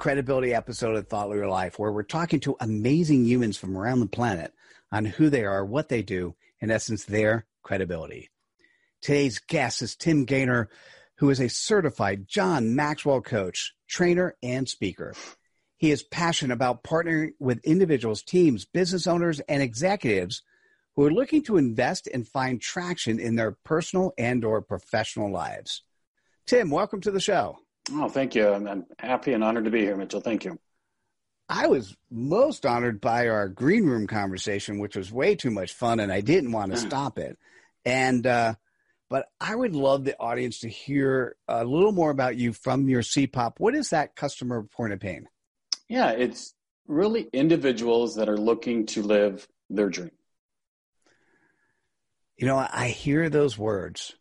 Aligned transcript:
credibility 0.00 0.54
episode 0.54 0.96
of 0.96 1.06
Thought 1.06 1.28
Leader 1.28 1.46
Life, 1.46 1.78
where 1.78 1.92
we're 1.92 2.02
talking 2.02 2.40
to 2.40 2.56
amazing 2.58 3.26
humans 3.26 3.58
from 3.58 3.76
around 3.76 4.00
the 4.00 4.06
planet 4.06 4.54
on 4.90 5.04
who 5.04 5.28
they 5.28 5.44
are, 5.44 5.62
what 5.62 5.90
they 5.90 6.00
do, 6.00 6.34
in 6.58 6.70
essence, 6.70 7.04
their 7.04 7.44
credibility. 7.62 8.30
Today's 9.02 9.38
guest 9.38 9.82
is 9.82 9.94
Tim 9.94 10.24
Gaynor, 10.24 10.70
who 11.18 11.28
is 11.28 11.38
a 11.38 11.50
certified 11.50 12.26
John 12.26 12.74
Maxwell 12.74 13.20
coach, 13.20 13.74
trainer, 13.88 14.36
and 14.42 14.66
speaker. 14.66 15.12
He 15.76 15.90
is 15.90 16.02
passionate 16.02 16.54
about 16.54 16.82
partnering 16.82 17.32
with 17.38 17.62
individuals, 17.62 18.22
teams, 18.22 18.64
business 18.64 19.06
owners, 19.06 19.40
and 19.40 19.62
executives 19.62 20.42
who 20.96 21.04
are 21.04 21.12
looking 21.12 21.42
to 21.42 21.58
invest 21.58 22.08
and 22.12 22.26
find 22.26 22.58
traction 22.58 23.20
in 23.20 23.36
their 23.36 23.52
personal 23.66 24.14
and 24.16 24.46
or 24.46 24.62
professional 24.62 25.30
lives. 25.30 25.82
Tim, 26.46 26.70
welcome 26.70 27.02
to 27.02 27.10
the 27.10 27.20
show. 27.20 27.58
Oh, 27.92 28.08
thank 28.08 28.34
you. 28.34 28.48
I'm, 28.48 28.66
I'm 28.66 28.86
happy 28.98 29.32
and 29.32 29.42
honored 29.42 29.64
to 29.64 29.70
be 29.70 29.80
here, 29.80 29.96
Mitchell. 29.96 30.20
Thank 30.20 30.44
you. 30.44 30.58
I 31.48 31.66
was 31.66 31.96
most 32.10 32.64
honored 32.64 33.00
by 33.00 33.28
our 33.28 33.48
green 33.48 33.84
room 33.84 34.06
conversation, 34.06 34.78
which 34.78 34.94
was 34.94 35.10
way 35.10 35.34
too 35.34 35.50
much 35.50 35.72
fun, 35.72 35.98
and 35.98 36.12
I 36.12 36.20
didn't 36.20 36.52
want 36.52 36.70
to 36.70 36.78
stop 36.78 37.18
it. 37.18 37.36
And 37.84 38.24
uh, 38.24 38.54
but 39.08 39.26
I 39.40 39.56
would 39.56 39.74
love 39.74 40.04
the 40.04 40.16
audience 40.20 40.60
to 40.60 40.68
hear 40.68 41.36
a 41.48 41.64
little 41.64 41.90
more 41.90 42.10
about 42.10 42.36
you 42.36 42.52
from 42.52 42.88
your 42.88 43.02
CPOP. 43.02 43.54
What 43.58 43.74
is 43.74 43.90
that 43.90 44.14
customer 44.14 44.62
point 44.62 44.92
of 44.92 45.00
pain? 45.00 45.28
Yeah, 45.88 46.10
it's 46.10 46.54
really 46.86 47.28
individuals 47.32 48.14
that 48.14 48.28
are 48.28 48.38
looking 48.38 48.86
to 48.86 49.02
live 49.02 49.48
their 49.68 49.88
dream. 49.88 50.12
You 52.36 52.46
know, 52.46 52.64
I 52.72 52.88
hear 52.88 53.28
those 53.28 53.58
words, 53.58 54.14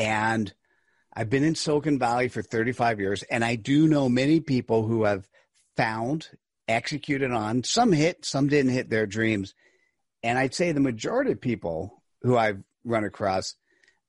and 0.00 0.52
I've 1.16 1.30
been 1.30 1.44
in 1.44 1.54
Silicon 1.54 1.98
Valley 1.98 2.28
for 2.28 2.42
35 2.42 3.00
years, 3.00 3.22
and 3.22 3.42
I 3.42 3.56
do 3.56 3.88
know 3.88 4.06
many 4.08 4.40
people 4.40 4.86
who 4.86 5.04
have 5.04 5.26
found, 5.74 6.28
executed 6.68 7.30
on, 7.30 7.64
some 7.64 7.90
hit, 7.90 8.26
some 8.26 8.48
didn't 8.48 8.72
hit 8.72 8.90
their 8.90 9.06
dreams. 9.06 9.54
And 10.22 10.38
I'd 10.38 10.54
say 10.54 10.72
the 10.72 10.80
majority 10.80 11.32
of 11.32 11.40
people 11.40 12.02
who 12.20 12.36
I've 12.36 12.62
run 12.84 13.04
across, 13.04 13.54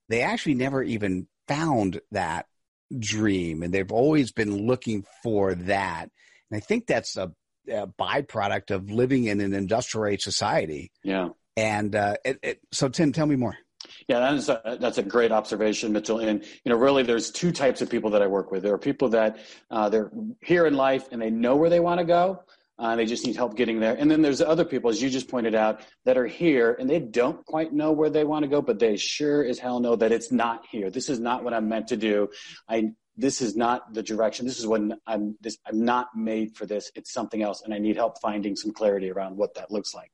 they 0.09 0.21
actually 0.21 0.55
never 0.55 0.83
even 0.83 1.27
found 1.47 2.01
that 2.11 2.47
dream, 2.99 3.63
and 3.63 3.73
they've 3.73 3.91
always 3.91 4.33
been 4.33 4.67
looking 4.67 5.05
for 5.23 5.55
that. 5.55 6.09
And 6.51 6.57
I 6.57 6.59
think 6.59 6.87
that's 6.87 7.15
a, 7.15 7.31
a 7.69 7.87
byproduct 7.87 8.71
of 8.71 8.91
living 8.91 9.25
in 9.25 9.39
an 9.39 9.53
industrial 9.53 10.07
age 10.07 10.23
society. 10.23 10.91
Yeah. 11.03 11.29
And 11.55 11.95
uh, 11.95 12.17
it, 12.25 12.39
it, 12.43 12.59
so, 12.73 12.89
Tim, 12.89 13.13
tell 13.13 13.25
me 13.25 13.37
more. 13.37 13.57
Yeah, 14.07 14.19
that 14.19 14.33
is 14.33 14.49
a, 14.49 14.77
that's 14.79 14.97
a 14.97 15.03
great 15.03 15.31
observation, 15.31 15.91
Mitchell. 15.91 16.19
And 16.19 16.43
you 16.63 16.71
know, 16.71 16.77
really, 16.77 17.03
there's 17.03 17.31
two 17.31 17.51
types 17.51 17.81
of 17.81 17.89
people 17.89 18.09
that 18.11 18.21
I 18.21 18.27
work 18.27 18.51
with. 18.51 18.63
There 18.63 18.73
are 18.73 18.79
people 18.79 19.09
that 19.09 19.39
uh, 19.71 19.89
they're 19.89 20.11
here 20.41 20.65
in 20.65 20.75
life 20.75 21.07
and 21.11 21.21
they 21.21 21.29
know 21.29 21.55
where 21.55 21.69
they 21.69 21.79
want 21.79 21.99
to 21.99 22.05
go. 22.05 22.43
Uh, 22.79 22.95
they 22.95 23.05
just 23.05 23.25
need 23.25 23.35
help 23.35 23.55
getting 23.55 23.79
there. 23.79 23.95
And 23.95 24.09
then 24.09 24.21
there's 24.21 24.39
other 24.39 24.63
people, 24.63 24.91
as 24.91 25.01
you 25.01 25.09
just 25.09 25.27
pointed 25.27 25.55
out, 25.55 25.81
that 26.05 26.17
are 26.17 26.27
here 26.27 26.77
and 26.79 26.87
they 26.87 26.99
don't 26.99 27.43
quite 27.45 27.73
know 27.73 27.91
where 27.91 28.09
they 28.09 28.23
want 28.23 28.43
to 28.43 28.49
go, 28.49 28.61
but 28.61 28.77
they 28.77 28.97
sure 28.97 29.43
as 29.43 29.57
hell 29.57 29.79
know 29.79 29.95
that 29.95 30.11
it's 30.11 30.31
not 30.31 30.63
here. 30.69 30.91
This 30.91 31.09
is 31.09 31.19
not 31.19 31.43
what 31.43 31.55
I'm 31.55 31.67
meant 31.67 31.87
to 31.87 31.97
do. 31.97 32.29
I 32.69 32.91
this 33.17 33.41
is 33.41 33.55
not 33.55 33.93
the 33.93 34.03
direction. 34.03 34.45
This 34.45 34.59
is 34.59 34.67
what 34.67 34.81
I'm 35.07 35.35
this 35.41 35.57
I'm 35.65 35.83
not 35.83 36.15
made 36.15 36.55
for 36.55 36.65
this. 36.65 36.91
It's 36.95 37.11
something 37.11 37.41
else 37.41 37.63
and 37.63 37.73
I 37.73 37.79
need 37.79 37.95
help 37.95 38.21
finding 38.21 38.55
some 38.55 38.71
clarity 38.71 39.09
around 39.09 39.35
what 39.35 39.55
that 39.55 39.71
looks 39.71 39.95
like. 39.95 40.11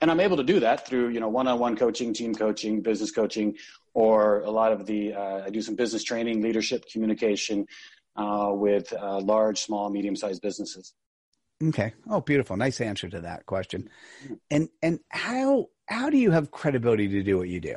And 0.00 0.10
I'm 0.10 0.20
able 0.20 0.38
to 0.38 0.42
do 0.42 0.60
that 0.60 0.86
through, 0.86 1.10
you 1.10 1.20
know, 1.20 1.28
one-on-one 1.28 1.76
coaching, 1.76 2.14
team 2.14 2.34
coaching, 2.34 2.80
business 2.80 3.10
coaching, 3.10 3.56
or 3.92 4.40
a 4.40 4.50
lot 4.50 4.72
of 4.72 4.86
the 4.86 5.14
uh, 5.14 5.44
I 5.44 5.50
do 5.50 5.60
some 5.60 5.74
business 5.74 6.02
training, 6.02 6.42
leadership, 6.42 6.86
communication 6.90 7.66
uh, 8.16 8.50
with 8.52 8.92
uh, 8.92 9.20
large, 9.20 9.60
small, 9.60 9.90
medium-sized 9.90 10.40
businesses. 10.40 10.94
Okay. 11.62 11.94
Oh, 12.08 12.20
beautiful. 12.20 12.56
Nice 12.56 12.80
answer 12.80 13.08
to 13.08 13.20
that 13.20 13.46
question. 13.46 13.88
And 14.50 14.68
and 14.82 15.00
how 15.10 15.68
how 15.86 16.10
do 16.10 16.18
you 16.18 16.30
have 16.30 16.50
credibility 16.50 17.08
to 17.08 17.22
do 17.22 17.38
what 17.38 17.48
you 17.48 17.60
do? 17.60 17.76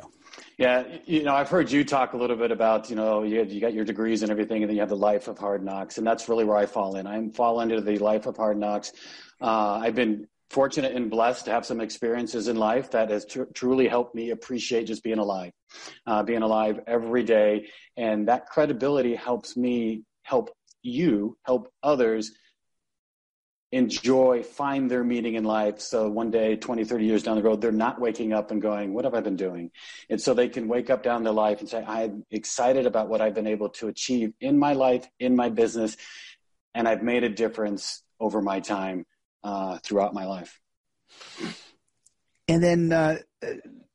Yeah, 0.58 0.84
you 1.06 1.22
know, 1.22 1.34
I've 1.34 1.48
heard 1.48 1.70
you 1.70 1.84
talk 1.84 2.12
a 2.12 2.16
little 2.16 2.36
bit 2.36 2.50
about, 2.50 2.90
you 2.90 2.96
know, 2.96 3.22
you, 3.22 3.42
you 3.44 3.60
got 3.60 3.72
your 3.72 3.84
degrees 3.84 4.22
and 4.22 4.30
everything, 4.30 4.62
and 4.62 4.68
then 4.68 4.76
you 4.76 4.80
have 4.80 4.88
the 4.88 4.96
life 4.96 5.28
of 5.28 5.38
hard 5.38 5.64
knocks, 5.64 5.98
and 5.98 6.06
that's 6.06 6.28
really 6.28 6.44
where 6.44 6.56
I 6.56 6.66
fall 6.66 6.96
in. 6.96 7.06
I 7.06 7.28
fall 7.30 7.60
into 7.60 7.80
the 7.80 7.98
life 7.98 8.26
of 8.26 8.36
hard 8.36 8.58
knocks. 8.58 8.92
Uh, 9.40 9.80
I've 9.82 9.94
been 9.94 10.26
fortunate 10.50 10.94
and 10.94 11.10
blessed 11.10 11.44
to 11.46 11.50
have 11.50 11.64
some 11.64 11.80
experiences 11.80 12.48
in 12.48 12.56
life 12.56 12.90
that 12.90 13.10
has 13.10 13.24
tr- 13.24 13.44
truly 13.54 13.88
helped 13.88 14.14
me 14.14 14.30
appreciate 14.30 14.84
just 14.84 15.02
being 15.02 15.18
alive, 15.18 15.52
uh, 16.06 16.22
being 16.22 16.42
alive 16.42 16.80
every 16.86 17.22
day, 17.22 17.68
and 17.96 18.28
that 18.28 18.46
credibility 18.46 19.14
helps 19.14 19.56
me 19.56 20.02
help 20.22 20.50
you 20.82 21.36
help 21.44 21.70
others 21.82 22.32
enjoy, 23.72 24.42
find 24.42 24.90
their 24.90 25.04
meaning 25.04 25.34
in 25.34 25.44
life. 25.44 25.80
So 25.80 26.08
one 26.08 26.30
day, 26.30 26.56
20, 26.56 26.84
30 26.84 27.04
years 27.04 27.22
down 27.22 27.36
the 27.36 27.42
road, 27.42 27.60
they're 27.60 27.72
not 27.72 28.00
waking 28.00 28.32
up 28.32 28.50
and 28.50 28.60
going, 28.60 28.92
What 28.92 29.04
have 29.04 29.14
I 29.14 29.20
been 29.20 29.36
doing? 29.36 29.70
And 30.08 30.20
so 30.20 30.34
they 30.34 30.48
can 30.48 30.68
wake 30.68 30.90
up 30.90 31.02
down 31.02 31.22
their 31.22 31.32
life 31.32 31.60
and 31.60 31.68
say, 31.68 31.84
I'm 31.86 32.24
excited 32.30 32.86
about 32.86 33.08
what 33.08 33.20
I've 33.20 33.34
been 33.34 33.46
able 33.46 33.68
to 33.70 33.88
achieve 33.88 34.32
in 34.40 34.58
my 34.58 34.72
life, 34.72 35.08
in 35.18 35.36
my 35.36 35.50
business, 35.50 35.96
and 36.74 36.88
I've 36.88 37.02
made 37.02 37.24
a 37.24 37.28
difference 37.28 38.02
over 38.18 38.42
my 38.42 38.60
time 38.60 39.06
uh, 39.44 39.78
throughout 39.78 40.14
my 40.14 40.26
life. 40.26 40.60
And 42.48 42.62
then 42.62 42.92
uh, 42.92 43.18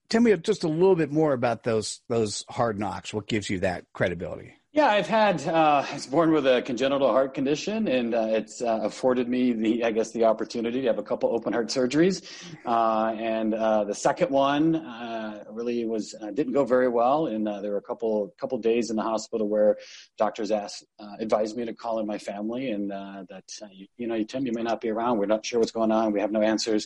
tell 0.10 0.22
me 0.22 0.36
just 0.38 0.64
a 0.64 0.70
little 0.70 0.96
bit 0.96 1.12
more 1.12 1.34
about 1.34 1.64
those 1.64 2.02
those 2.08 2.46
hard 2.50 2.80
knocks. 2.80 3.14
What 3.14 3.28
gives 3.28 3.50
you 3.50 3.60
that 3.60 3.86
credibility? 3.94 4.54
Yeah, 4.76 4.88
I've 4.88 5.08
had. 5.08 5.48
Uh, 5.48 5.86
I 5.90 5.94
was 5.94 6.06
born 6.06 6.34
with 6.34 6.46
a 6.46 6.62
congenital 6.62 7.10
heart 7.10 7.34
condition, 7.34 7.88
and 7.88 8.14
uh, 8.14 8.28
it's 8.32 8.62
uh, 8.62 8.82
afforded 8.84 9.30
me 9.30 9.54
the, 9.54 9.86
I 9.86 9.92
guess, 9.92 10.12
the 10.12 10.26
opportunity 10.26 10.82
to 10.82 10.88
have 10.88 10.98
a 10.98 11.02
couple 11.02 11.30
open 11.30 11.54
heart 11.54 11.68
surgeries. 11.68 12.30
Uh, 12.66 13.16
and 13.18 13.54
uh, 13.54 13.86
the 13.86 13.96
second 13.96 14.32
one 14.32 14.76
uh, 14.76 15.46
really 15.50 15.86
was 15.86 16.14
didn't 16.34 16.52
go 16.52 16.66
very 16.66 16.90
well, 16.90 17.28
and 17.28 17.48
there 17.48 17.72
were 17.72 17.78
a 17.78 17.82
couple 17.82 18.36
couple 18.38 18.58
days 18.58 18.90
in 18.90 18.98
the 18.98 19.02
hospital 19.02 19.48
where 19.48 19.78
doctors 20.18 20.52
asked 20.52 20.84
advised 21.22 21.56
me 21.56 21.64
to 21.64 21.74
call 21.74 22.00
in 22.00 22.06
my 22.06 22.18
family, 22.18 22.72
and 22.72 22.92
that 22.92 23.46
you, 23.72 23.88
you, 23.96 24.08
know, 24.08 24.22
Tim, 24.24 24.46
you 24.46 24.52
may 24.52 24.64
not 24.64 24.82
be 24.82 24.90
around. 24.90 25.20
We're 25.20 25.26
not 25.26 25.46
sure 25.46 25.62
what's 25.62 25.72
going 25.72 25.94
on. 25.94 26.12
We 26.12 26.20
have 26.20 26.34
no 26.34 26.42
answers. 26.42 26.86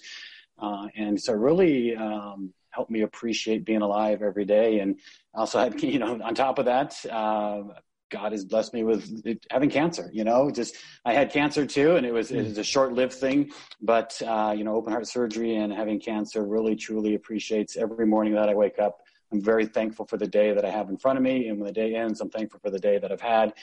and 0.60 1.20
so, 1.20 1.34
really. 1.34 1.96
Um, 1.96 2.54
helped 2.72 2.92
me 2.92 3.02
appreciate 3.02 3.66
being 3.66 3.82
alive 3.82 4.22
every 4.22 4.46
day. 4.46 4.80
And 4.80 5.00
also 5.34 5.60
had, 5.64 5.82
you 5.82 6.00
know, 6.00 6.20
on 6.22 6.36
top 6.36 6.60
of 6.60 6.66
that, 6.66 6.96
uh, 7.10 7.64
God 8.10 8.32
has 8.32 8.44
blessed 8.44 8.74
me 8.74 8.84
with 8.84 9.24
having 9.52 9.70
cancer. 9.70 10.10
You 10.12 10.24
know, 10.24 10.50
just 10.50 10.76
I 11.06 11.14
had 11.14 11.32
cancer 11.32 11.66
too, 11.66 11.96
and 11.96 12.06
it 12.06 12.12
was 12.12 12.32
it 12.32 12.44
was 12.44 12.58
a 12.58 12.64
short 12.64 12.94
lived 12.94 13.14
thing. 13.14 13.52
But 13.82 14.20
uh, 14.26 14.54
you 14.58 14.64
know, 14.64 14.76
open 14.76 14.92
heart 14.92 15.08
surgery 15.08 15.56
and 15.56 15.72
having 15.72 16.00
cancer 16.00 16.46
really 16.46 16.76
truly 16.76 17.16
appreciates 17.16 17.78
every 17.78 18.06
morning 18.06 18.34
that 18.34 18.50
I 18.50 18.56
wake 18.56 18.80
up. 18.80 19.02
I'm 19.32 19.42
very 19.42 19.68
thankful 19.68 20.08
for 20.08 20.18
the 20.18 20.28
day 20.28 20.54
that 20.54 20.66
I 20.66 20.72
have 20.72 20.90
in 20.90 20.98
front 20.98 21.18
of 21.18 21.24
me, 21.24 21.50
and 21.50 21.60
when 21.60 21.68
the 21.68 21.74
day 21.74 21.96
ends, 21.96 22.20
I'm 22.20 22.32
thankful 22.32 22.60
for 22.60 22.72
the 22.72 22.80
day 22.80 22.98
that 22.98 23.12
I've 23.12 23.22
had. 23.22 23.54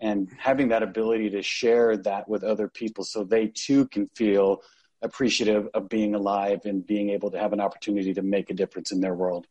And 0.00 0.30
having 0.38 0.68
that 0.68 0.84
ability 0.84 1.28
to 1.30 1.42
share 1.42 1.96
that 1.96 2.28
with 2.28 2.44
other 2.44 2.68
people, 2.68 3.02
so 3.02 3.24
they 3.24 3.48
too 3.48 3.88
can 3.88 4.08
feel 4.14 4.62
appreciative 5.02 5.68
of 5.74 5.88
being 5.88 6.14
alive 6.14 6.60
and 6.64 6.86
being 6.86 7.10
able 7.10 7.30
to 7.30 7.38
have 7.38 7.52
an 7.52 7.60
opportunity 7.60 8.14
to 8.14 8.22
make 8.22 8.50
a 8.50 8.54
difference 8.54 8.92
in 8.92 9.00
their 9.00 9.14
world. 9.14 9.46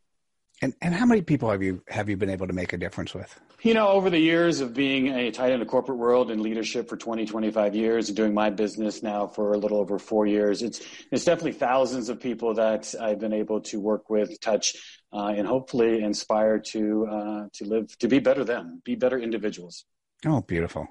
And 0.61 0.73
and 0.81 0.93
how 0.93 1.05
many 1.05 1.21
people 1.21 1.51
have 1.51 1.61
you 1.61 1.83
have 1.87 2.09
you 2.09 2.17
been 2.17 2.31
able 2.31 2.47
to 2.47 2.53
make 2.53 2.73
a 2.73 2.77
difference 2.77 3.13
with? 3.13 3.39
You 3.61 3.73
know, 3.73 3.89
over 3.89 4.09
the 4.09 4.19
years 4.19 4.59
of 4.59 4.73
being 4.73 5.07
a 5.07 5.31
tight 5.31 5.51
in 5.51 5.59
the 5.59 5.65
corporate 5.65 5.97
world 5.97 6.31
and 6.31 6.41
leadership 6.41 6.89
for 6.89 6.97
20, 6.97 7.25
25 7.25 7.75
years, 7.75 8.07
and 8.07 8.15
doing 8.15 8.33
my 8.33 8.49
business 8.49 9.01
now 9.01 9.27
for 9.27 9.53
a 9.53 9.57
little 9.57 9.79
over 9.79 9.99
four 9.99 10.25
years, 10.25 10.63
it's 10.63 10.81
it's 11.11 11.25
definitely 11.25 11.53
thousands 11.53 12.09
of 12.09 12.19
people 12.19 12.55
that 12.55 12.93
I've 12.99 13.19
been 13.19 13.33
able 13.33 13.61
to 13.61 13.79
work 13.79 14.09
with, 14.09 14.39
touch, 14.39 14.75
uh, 15.13 15.33
and 15.37 15.47
hopefully 15.47 16.01
inspire 16.01 16.59
to 16.59 17.07
uh, 17.07 17.47
to 17.53 17.65
live 17.65 17.95
to 17.99 18.07
be 18.07 18.17
better 18.17 18.43
them, 18.43 18.81
be 18.83 18.95
better 18.95 19.19
individuals. 19.19 19.85
Oh, 20.25 20.41
beautiful. 20.41 20.87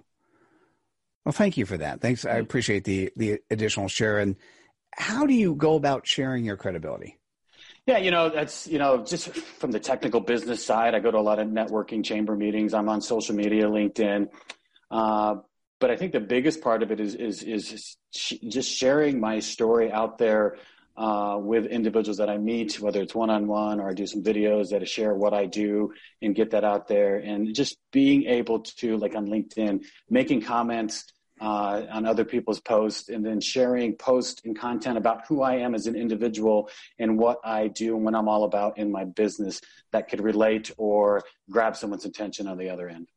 Well, 1.26 1.32
thank 1.32 1.56
you 1.56 1.66
for 1.66 1.76
that. 1.78 2.00
Thanks. 2.00 2.24
I 2.24 2.36
appreciate 2.36 2.84
the 2.84 3.10
the 3.16 3.40
additional 3.50 3.88
share. 3.88 4.20
And 4.20 4.36
how 4.92 5.26
do 5.26 5.34
you 5.34 5.56
go 5.56 5.74
about 5.74 6.06
sharing 6.06 6.44
your 6.44 6.56
credibility? 6.56 7.18
Yeah, 7.84 7.98
you 7.98 8.12
know, 8.12 8.28
that's, 8.28 8.68
you 8.68 8.78
know, 8.78 9.04
just 9.04 9.34
from 9.34 9.72
the 9.72 9.80
technical 9.80 10.20
business 10.20 10.64
side, 10.64 10.94
I 10.94 11.00
go 11.00 11.10
to 11.10 11.18
a 11.18 11.20
lot 11.20 11.40
of 11.40 11.48
networking 11.48 12.04
chamber 12.04 12.36
meetings. 12.36 12.74
I'm 12.74 12.88
on 12.88 13.00
social 13.00 13.34
media, 13.34 13.64
LinkedIn. 13.64 14.28
Uh, 14.88 15.36
but 15.80 15.90
I 15.90 15.96
think 15.96 16.12
the 16.12 16.20
biggest 16.20 16.60
part 16.60 16.84
of 16.84 16.92
it 16.92 17.00
is, 17.00 17.16
is, 17.16 17.42
is 17.42 17.96
just 18.12 18.70
sharing 18.70 19.18
my 19.18 19.40
story 19.40 19.90
out 19.90 20.18
there 20.18 20.56
uh, 20.96 21.38
with 21.40 21.66
individuals 21.66 22.18
that 22.18 22.30
I 22.30 22.38
meet, 22.38 22.80
whether 22.80 23.02
it's 23.02 23.14
one 23.14 23.30
on 23.30 23.48
one 23.48 23.80
or 23.80 23.90
I 23.90 23.94
do 23.94 24.06
some 24.06 24.22
videos 24.22 24.70
that 24.70 24.80
I 24.80 24.84
share 24.84 25.14
what 25.14 25.34
I 25.34 25.46
do 25.46 25.92
and 26.22 26.36
get 26.36 26.52
that 26.52 26.64
out 26.64 26.86
there. 26.86 27.16
And 27.18 27.52
just 27.52 27.76
being 27.92 28.26
able 28.26 28.60
to, 28.60 28.96
like 28.96 29.16
on 29.16 29.26
LinkedIn, 29.26 29.84
making 30.08 30.42
comments 30.42 31.04
uh, 31.40 31.82
on 31.90 32.06
other 32.06 32.24
people's 32.24 32.60
posts 32.60 33.08
and 33.08 33.24
then 33.24 33.40
sharing 33.40 33.94
posts 33.96 34.42
and 34.44 34.58
content 34.58 34.96
about 34.96 35.26
who 35.26 35.42
I 35.42 35.56
am 35.56 35.74
as 35.74 35.86
an 35.86 35.94
individual 35.94 36.70
and 36.98 37.18
what 37.18 37.38
I 37.44 37.68
do 37.68 37.96
and 37.96 38.04
what 38.04 38.14
I'm 38.14 38.28
all 38.28 38.44
about 38.44 38.78
in 38.78 38.90
my 38.90 39.04
business 39.04 39.60
that 39.92 40.08
could 40.08 40.20
relate 40.20 40.70
or 40.78 41.22
grab 41.50 41.76
someone's 41.76 42.04
attention 42.04 42.46
on 42.46 42.58
the 42.58 42.70
other 42.70 42.88
end. 42.88 43.08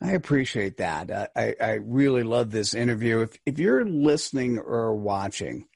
I 0.00 0.12
appreciate 0.12 0.76
that. 0.76 1.10
Uh, 1.10 1.26
I, 1.34 1.56
I 1.60 1.72
really 1.82 2.22
love 2.22 2.52
this 2.52 2.72
interview. 2.72 3.22
If, 3.22 3.36
if 3.44 3.58
you're 3.58 3.84
listening 3.84 4.58
or 4.60 4.94
watching 4.94 5.66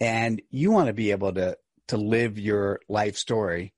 and 0.00 0.40
you 0.48 0.70
want 0.70 0.86
to 0.86 0.94
be 0.94 1.10
able 1.10 1.34
to, 1.34 1.58
to 1.88 1.98
live 1.98 2.38
your 2.38 2.80
life 2.88 3.18
story, 3.18 3.74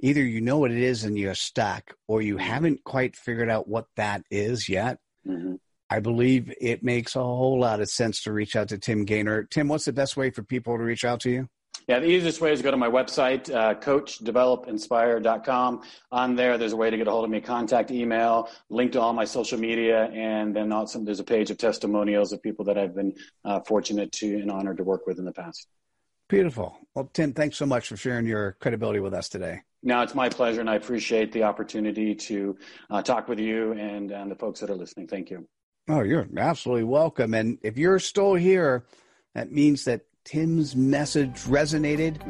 either 0.00 0.22
you 0.22 0.40
know 0.40 0.58
what 0.58 0.72
it 0.72 0.78
is 0.78 1.04
and 1.04 1.16
you're 1.16 1.36
stuck 1.36 1.94
or 2.08 2.22
you 2.22 2.38
haven't 2.38 2.82
quite 2.82 3.14
figured 3.14 3.48
out 3.48 3.68
what 3.68 3.86
that 3.94 4.24
is 4.32 4.68
yet. 4.68 4.98
Mm-hmm 5.24 5.54
I 5.88 6.00
believe 6.00 6.52
it 6.60 6.82
makes 6.82 7.14
a 7.14 7.22
whole 7.22 7.60
lot 7.60 7.80
of 7.80 7.88
sense 7.88 8.22
to 8.22 8.32
reach 8.32 8.56
out 8.56 8.68
to 8.68 8.78
Tim 8.78 9.04
Gaynor. 9.04 9.44
Tim, 9.44 9.68
what's 9.68 9.84
the 9.84 9.92
best 9.92 10.16
way 10.16 10.30
for 10.30 10.42
people 10.42 10.76
to 10.76 10.82
reach 10.82 11.04
out 11.04 11.20
to 11.20 11.30
you? 11.30 11.48
Yeah, 11.88 12.00
the 12.00 12.08
easiest 12.08 12.40
way 12.40 12.52
is 12.52 12.58
to 12.58 12.64
go 12.64 12.72
to 12.72 12.76
my 12.76 12.88
website, 12.88 13.48
uh, 13.54 13.74
coachdevelopinspire.com. 13.74 15.82
On 16.10 16.34
there, 16.34 16.58
there's 16.58 16.72
a 16.72 16.76
way 16.76 16.90
to 16.90 16.96
get 16.96 17.06
a 17.06 17.12
hold 17.12 17.24
of 17.24 17.30
me, 17.30 17.40
contact 17.40 17.92
email, 17.92 18.50
link 18.70 18.90
to 18.92 19.00
all 19.00 19.12
my 19.12 19.24
social 19.24 19.58
media, 19.58 20.06
and 20.06 20.56
then 20.56 20.72
also 20.72 20.98
there's 20.98 21.20
a 21.20 21.24
page 21.24 21.52
of 21.52 21.58
testimonials 21.58 22.32
of 22.32 22.42
people 22.42 22.64
that 22.64 22.76
I've 22.76 22.96
been 22.96 23.14
uh, 23.44 23.60
fortunate 23.60 24.10
to 24.12 24.40
and 24.40 24.50
honored 24.50 24.78
to 24.78 24.84
work 24.84 25.06
with 25.06 25.20
in 25.20 25.24
the 25.24 25.32
past. 25.32 25.68
Beautiful. 26.28 26.76
Well, 26.94 27.08
Tim, 27.12 27.32
thanks 27.32 27.56
so 27.56 27.66
much 27.66 27.86
for 27.86 27.96
sharing 27.96 28.26
your 28.26 28.56
credibility 28.60 28.98
with 28.98 29.14
us 29.14 29.28
today. 29.28 29.60
No, 29.84 30.02
it's 30.02 30.16
my 30.16 30.28
pleasure, 30.28 30.60
and 30.60 30.68
I 30.68 30.74
appreciate 30.74 31.30
the 31.30 31.44
opportunity 31.44 32.16
to 32.16 32.58
uh, 32.90 33.00
talk 33.02 33.28
with 33.28 33.38
you 33.38 33.74
and, 33.74 34.10
and 34.10 34.28
the 34.28 34.34
folks 34.34 34.58
that 34.58 34.70
are 34.70 34.74
listening. 34.74 35.06
Thank 35.06 35.30
you. 35.30 35.46
Oh, 35.88 36.02
you're 36.02 36.26
absolutely 36.36 36.82
welcome. 36.82 37.32
And 37.32 37.58
if 37.62 37.78
you're 37.78 38.00
still 38.00 38.34
here, 38.34 38.84
that 39.34 39.52
means 39.52 39.84
that 39.84 40.02
Tim's 40.24 40.74
message 40.74 41.44
resonated. 41.44 42.20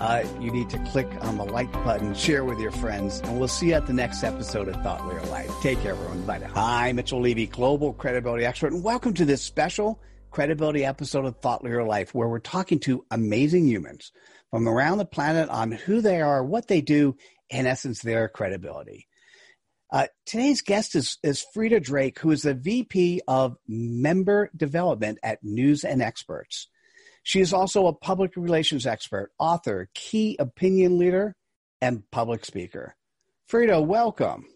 Uh, 0.00 0.24
you 0.40 0.50
need 0.50 0.68
to 0.70 0.78
click 0.86 1.06
on 1.20 1.36
the 1.38 1.44
like 1.44 1.70
button, 1.84 2.12
share 2.14 2.44
with 2.44 2.58
your 2.58 2.72
friends, 2.72 3.20
and 3.20 3.38
we'll 3.38 3.46
see 3.46 3.68
you 3.68 3.74
at 3.74 3.86
the 3.86 3.92
next 3.92 4.24
episode 4.24 4.66
of 4.66 4.74
Thought 4.82 5.06
Leader 5.06 5.24
Life. 5.26 5.48
Take 5.62 5.80
care, 5.80 5.92
everyone. 5.92 6.22
Bye 6.22 6.38
now. 6.38 6.48
Hi, 6.54 6.90
Mitchell 6.90 7.20
Levy, 7.20 7.46
global 7.46 7.92
credibility 7.92 8.44
expert, 8.44 8.72
and 8.72 8.82
welcome 8.82 9.14
to 9.14 9.24
this 9.24 9.42
special 9.42 10.02
credibility 10.32 10.84
episode 10.84 11.24
of 11.24 11.36
Thought 11.36 11.62
Leader 11.62 11.84
Life, 11.84 12.12
where 12.12 12.26
we're 12.26 12.40
talking 12.40 12.80
to 12.80 13.04
amazing 13.12 13.68
humans 13.68 14.10
from 14.50 14.66
around 14.68 14.98
the 14.98 15.04
planet 15.04 15.48
on 15.50 15.70
who 15.70 16.00
they 16.00 16.20
are, 16.20 16.42
what 16.42 16.66
they 16.66 16.80
do, 16.80 17.16
in 17.48 17.68
essence, 17.68 18.02
their 18.02 18.28
credibility. 18.28 19.06
Uh, 19.94 20.08
today's 20.26 20.60
guest 20.60 20.96
is, 20.96 21.18
is 21.22 21.46
Frida 21.54 21.78
Drake, 21.78 22.18
who 22.18 22.32
is 22.32 22.42
the 22.42 22.52
VP 22.52 23.20
of 23.28 23.56
Member 23.68 24.50
Development 24.56 25.20
at 25.22 25.44
News 25.44 25.84
and 25.84 26.02
Experts. 26.02 26.66
She 27.22 27.40
is 27.40 27.52
also 27.52 27.86
a 27.86 27.92
public 27.92 28.32
relations 28.34 28.88
expert, 28.88 29.30
author, 29.38 29.88
key 29.94 30.36
opinion 30.40 30.98
leader, 30.98 31.36
and 31.80 32.02
public 32.10 32.44
speaker. 32.44 32.96
Frida, 33.46 33.80
welcome. 33.82 34.46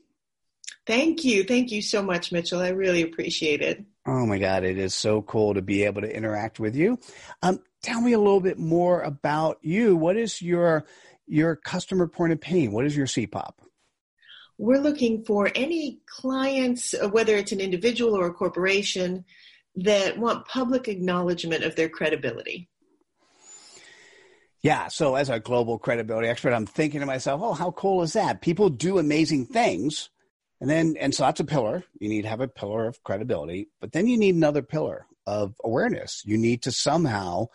Thank 0.89 1.25
you. 1.25 1.45
Thank 1.45 1.71
you 1.71 1.83
so 1.83 2.03
much, 2.03 2.33
Mitchell. 2.33 2.59
I 2.59 2.71
really 2.71 3.03
appreciate 3.03 3.63
it. 3.63 3.85
Oh 4.09 4.27
my 4.27 4.41
God, 4.41 4.65
it 4.65 4.77
is 4.77 4.93
so 4.93 5.23
cool 5.23 5.55
to 5.55 5.63
be 5.63 5.85
able 5.85 6.01
to 6.01 6.13
interact 6.13 6.59
with 6.59 6.75
you. 6.75 6.99
Um, 7.45 7.61
tell 7.85 8.01
me 8.01 8.13
a 8.13 8.19
little 8.19 8.41
bit 8.41 8.59
more 8.59 9.03
about 9.03 9.59
you. 9.63 9.95
What 9.95 10.17
is 10.17 10.43
your 10.43 10.85
your 11.29 11.55
customer 11.55 12.09
point 12.09 12.33
of 12.33 12.41
pain? 12.41 12.73
What 12.73 12.87
is 12.87 12.97
your 12.97 13.07
CPOP? 13.07 13.53
We're 14.59 14.81
looking 14.81 15.25
for 15.25 15.51
any 15.55 16.01
clients, 16.07 16.95
whether 17.13 17.37
it's 17.37 17.53
an 17.53 17.61
individual 17.61 18.17
or 18.17 18.27
a 18.27 18.35
corporation, 18.35 19.25
that 19.77 20.19
want 20.19 20.47
public 20.47 20.89
acknowledgement 20.89 21.63
of 21.63 21.77
their 21.77 21.89
credibility. 21.89 22.69
Yeah. 24.61 24.89
So, 24.89 25.15
as 25.15 25.31
a 25.31 25.39
global 25.39 25.79
credibility 25.79 26.27
expert, 26.27 26.53
I'm 26.53 26.67
thinking 26.67 27.01
to 27.01 27.07
myself, 27.07 27.41
oh, 27.43 27.53
how 27.53 27.71
cool 27.71 28.03
is 28.03 28.15
that? 28.15 28.41
People 28.41 28.69
do 28.69 28.99
amazing 28.99 29.47
things. 29.47 30.11
And 30.61 30.69
then, 30.69 30.97
and 30.99 31.15
so 31.15 31.23
that's 31.23 31.39
a 31.39 31.45
pillar. 31.45 31.85
You 32.01 32.09
need 32.09 32.23
to 32.23 32.29
have 32.29 32.41
a 32.41 32.49
pillar 32.49 32.89
of 32.89 33.01
credibility, 33.05 33.69
but 33.81 33.93
then 33.93 34.09
you 34.09 34.19
need 34.19 34.35
another 34.35 34.63
pillar 34.63 35.07
of 35.25 35.55
awareness. 35.63 36.23
You 36.25 36.37
need 36.37 36.63
to 36.63 36.73
somehow 36.73 37.47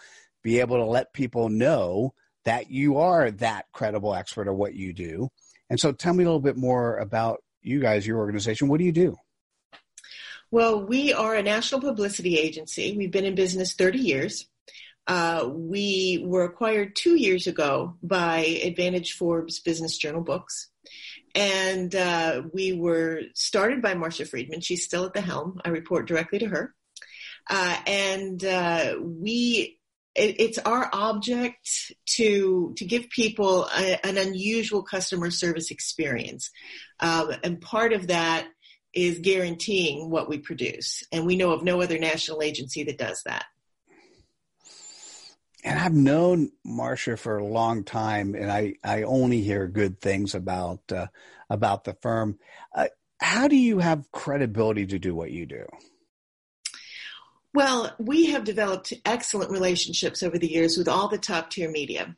be 0.41 0.62
able 0.62 0.77
to 0.77 0.86
let 0.86 1.12
people 1.12 1.50
know 1.50 2.13
that 2.45 2.72
you 2.72 2.98
are 3.00 3.31
that 3.31 3.65
credible 3.74 4.15
expert 4.15 4.48
of 4.48 4.55
what 4.55 4.74
you 4.74 4.93
do 4.93 5.29
and 5.74 5.80
so 5.80 5.92
tell 5.92 6.13
me 6.13 6.24
a 6.24 6.27
little 6.27 6.39
bit 6.39 6.56
more 6.56 6.98
about 6.98 7.42
you 7.63 7.80
guys, 7.80 8.06
your 8.06 8.20
organization. 8.20 8.68
What 8.68 8.77
do 8.77 8.84
you 8.84 8.92
do? 8.92 9.18
Well, 10.51 10.86
we 10.86 11.13
are 11.13 11.34
a 11.34 11.42
national 11.42 11.82
publicity 11.82 12.38
agency. 12.38 12.96
We've 12.96 13.10
been 13.10 13.25
in 13.25 13.34
business 13.34 13.74
30 13.74 13.98
years. 13.98 14.48
Uh, 15.08 15.50
we 15.51 16.24
were 16.24 16.44
acquired 16.44 16.96
two 16.96 17.15
years 17.15 17.48
ago 17.48 17.96
by 18.03 18.42
Advantage 18.63 19.13
Forbes 19.13 19.62
Business 19.62 19.98
Journal 19.98 20.22
Books. 20.22 20.70
And 21.34 21.96
uh, 21.96 22.44
we 22.53 22.74
were 22.74 23.22
started 23.34 23.82
by 23.82 23.96
Marsha 23.96 24.27
Friedman. 24.27 24.62
She's 24.62 24.86
still 24.86 25.06
at 25.06 25.13
the 25.15 25.22
helm. 25.22 25.60
I 25.65 25.70
report 25.70 26.08
directly 26.08 26.38
to 26.38 26.50
her. 26.50 26.75
uh, 27.50 27.77
and 27.88 28.46
uh, 28.46 28.94
we 29.01 29.80
it, 30.15 30.39
it's 30.39 30.58
our 30.60 30.89
object 30.93 31.93
to 32.15 32.74
to 32.77 32.86
give 32.86 33.10
people 33.10 33.67
a, 33.77 34.05
an 34.05 34.17
unusual 34.17 34.84
customer 34.84 35.32
service 35.32 35.72
experience, 35.72 36.51
um, 37.00 37.32
and 37.43 37.62
part 37.62 37.93
of 37.93 38.08
that 38.08 38.48
is 38.93 39.20
guaranteeing 39.20 40.10
what 40.10 40.29
we 40.29 40.38
produce. 40.38 41.03
And 41.12 41.25
we 41.25 41.36
know 41.36 41.51
of 41.51 41.63
no 41.63 41.82
other 41.82 41.98
national 41.98 42.43
agency 42.43 42.84
that 42.84 42.98
does 42.98 43.24
that. 43.25 43.46
And 45.63 45.79
I've 45.79 45.93
known 45.93 46.51
Marsha 46.67 47.17
for 47.17 47.38
a 47.38 47.46
long 47.46 47.84
time, 47.84 48.36
and 48.36 48.51
I, 48.51 48.75
I 48.84 49.03
only 49.03 49.41
hear 49.41 49.67
good 49.67 50.01
things 50.01 50.36
about 50.36 50.79
uh, 50.91 51.08
about 51.50 51.86
the 51.86 51.93
firm. 52.01 52.38
Uh, 52.75 52.88
how 53.20 53.48
do 53.48 53.55
you 53.55 53.79
have 53.79 54.12
credibility 54.12 54.86
to 54.88 55.00
do 55.00 55.15
what 55.15 55.32
you 55.32 55.46
do? 55.46 55.65
Well, 57.53 57.95
we 58.00 58.27
have 58.27 58.43
developed 58.43 58.93
excellent 59.05 59.51
relationships 59.51 60.24
over 60.24 60.39
the 60.39 60.51
years 60.51 60.77
with 60.77 60.88
all 60.88 61.07
the 61.07 61.19
top 61.19 61.51
tier 61.51 61.69
media. 61.69 62.15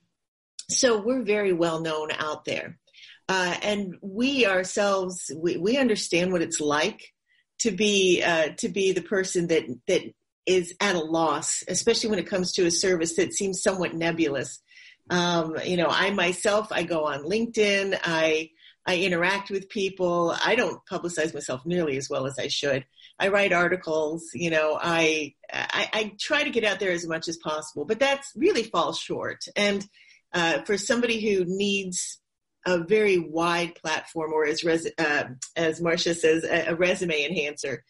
So 0.69 1.01
we're 1.01 1.23
very 1.23 1.51
well 1.51 1.81
known 1.81 2.09
out 2.17 2.45
there. 2.45 2.79
Uh, 3.27 3.55
and 3.61 3.95
we 4.01 4.45
ourselves, 4.45 5.31
we, 5.35 5.57
we 5.57 5.77
understand 5.77 6.31
what 6.31 6.41
it's 6.41 6.61
like 6.61 7.13
to 7.59 7.71
be, 7.71 8.23
uh, 8.23 8.49
to 8.57 8.69
be 8.69 8.91
the 8.91 9.01
person 9.01 9.47
that, 9.47 9.63
that 9.87 10.01
is 10.45 10.73
at 10.79 10.95
a 10.95 10.99
loss, 10.99 11.63
especially 11.67 12.09
when 12.09 12.19
it 12.19 12.27
comes 12.27 12.53
to 12.53 12.65
a 12.65 12.71
service 12.71 13.15
that 13.15 13.33
seems 13.33 13.61
somewhat 13.61 13.93
nebulous. 13.93 14.61
Um, 15.09 15.55
you 15.65 15.75
know, 15.75 15.87
I 15.89 16.11
myself, 16.11 16.71
I 16.71 16.83
go 16.83 17.05
on 17.05 17.23
LinkedIn, 17.23 17.99
I, 18.03 18.51
I 18.85 18.97
interact 18.97 19.49
with 19.49 19.69
people. 19.69 20.35
I 20.43 20.55
don't 20.55 20.79
publicize 20.85 21.33
myself 21.33 21.65
nearly 21.65 21.97
as 21.97 22.09
well 22.09 22.27
as 22.27 22.37
I 22.37 22.47
should. 22.47 22.85
I 23.17 23.29
write 23.29 23.53
articles, 23.53 24.29
you 24.33 24.49
know, 24.49 24.77
I, 24.81 25.33
I, 25.51 25.89
I 25.93 26.11
try 26.19 26.43
to 26.43 26.49
get 26.49 26.65
out 26.65 26.79
there 26.79 26.91
as 26.91 27.07
much 27.07 27.27
as 27.27 27.37
possible, 27.37 27.85
but 27.85 27.99
that's 27.99 28.31
really 28.35 28.63
falls 28.63 28.99
short. 28.99 29.45
And 29.55 29.87
uh, 30.33 30.63
for 30.63 30.77
somebody 30.77 31.21
who 31.21 31.45
needs 31.45 32.19
a 32.65 32.79
very 32.79 33.17
wide 33.17 33.75
platform, 33.75 34.33
or 34.33 34.45
as 34.45 34.63
res- 34.63 34.91
uh, 34.97 35.25
as 35.55 35.79
Marsha 35.79 36.15
says, 36.15 36.43
a, 36.43 36.71
a, 36.71 36.75
resume 36.75 37.23
enhancer, 37.23 37.83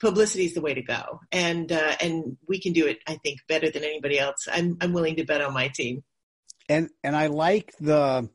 publicity 0.00 0.46
is 0.46 0.54
the 0.54 0.60
way 0.60 0.72
to 0.72 0.82
go, 0.82 1.20
and 1.32 1.70
uh, 1.70 1.96
and 2.00 2.36
we 2.48 2.60
can 2.60 2.72
do 2.72 2.86
it. 2.86 3.00
I 3.06 3.16
think 3.16 3.40
better 3.48 3.70
than 3.70 3.84
anybody 3.84 4.18
else. 4.18 4.48
I'm 4.50 4.78
I'm 4.80 4.92
willing 4.92 5.16
to 5.16 5.24
bet 5.24 5.42
on 5.42 5.52
my 5.52 5.68
team. 5.68 6.04
And 6.68 6.90
and 7.02 7.16
I 7.16 7.26
like 7.26 7.74
the 7.80 8.30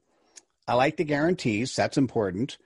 I 0.67 0.73
like 0.75 0.97
the 0.97 1.03
guarantees. 1.03 1.75
That's 1.75 1.97
important. 1.97 2.57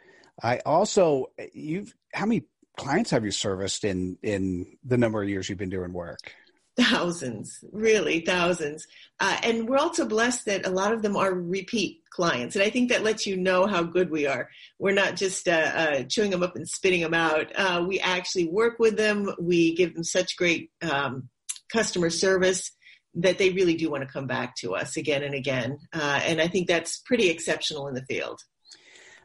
I 0.41 0.59
also 0.65 1.31
you've 1.53 1.93
how 2.13 2.25
many 2.25 2.45
clients 2.77 3.11
have 3.11 3.25
you 3.25 3.31
serviced 3.31 3.83
in 3.83 4.17
in 4.23 4.77
the 4.83 4.97
number 4.97 5.21
of 5.21 5.29
years 5.29 5.49
you've 5.49 5.57
been 5.57 5.69
doing 5.69 5.93
work? 5.93 6.33
Thousands, 6.77 7.61
really 7.73 8.21
thousands. 8.21 8.87
Uh, 9.19 9.37
and 9.43 9.67
we're 9.67 9.77
also 9.77 10.07
blessed 10.07 10.45
that 10.45 10.65
a 10.65 10.69
lot 10.69 10.93
of 10.93 11.01
them 11.01 11.17
are 11.17 11.33
repeat 11.33 12.01
clients. 12.09 12.55
And 12.55 12.63
I 12.63 12.69
think 12.69 12.89
that 12.89 13.03
lets 13.03 13.27
you 13.27 13.35
know 13.35 13.67
how 13.67 13.83
good 13.83 14.09
we 14.09 14.27
are. 14.27 14.49
We're 14.77 14.93
not 14.93 15.17
just 15.17 15.49
uh, 15.49 15.51
uh, 15.51 16.03
chewing 16.03 16.31
them 16.31 16.41
up 16.41 16.55
and 16.55 16.67
spitting 16.67 17.01
them 17.01 17.13
out. 17.13 17.51
Uh, 17.53 17.83
we 17.85 17.99
actually 17.99 18.47
work 18.47 18.79
with 18.79 18.95
them. 18.95 19.29
We 19.39 19.75
give 19.75 19.93
them 19.93 20.05
such 20.05 20.37
great 20.37 20.71
um, 20.81 21.27
customer 21.69 22.09
service 22.09 22.71
that 23.15 23.37
they 23.37 23.49
really 23.51 23.75
do 23.75 23.89
want 23.89 24.03
to 24.03 24.09
come 24.11 24.27
back 24.27 24.55
to 24.57 24.75
us 24.75 24.97
again 24.97 25.23
and 25.23 25.33
again. 25.33 25.79
Uh, 25.93 26.21
and 26.23 26.41
I 26.41 26.47
think 26.47 26.67
that's 26.67 26.99
pretty 26.99 27.29
exceptional 27.29 27.87
in 27.87 27.95
the 27.95 28.05
field. 28.05 28.39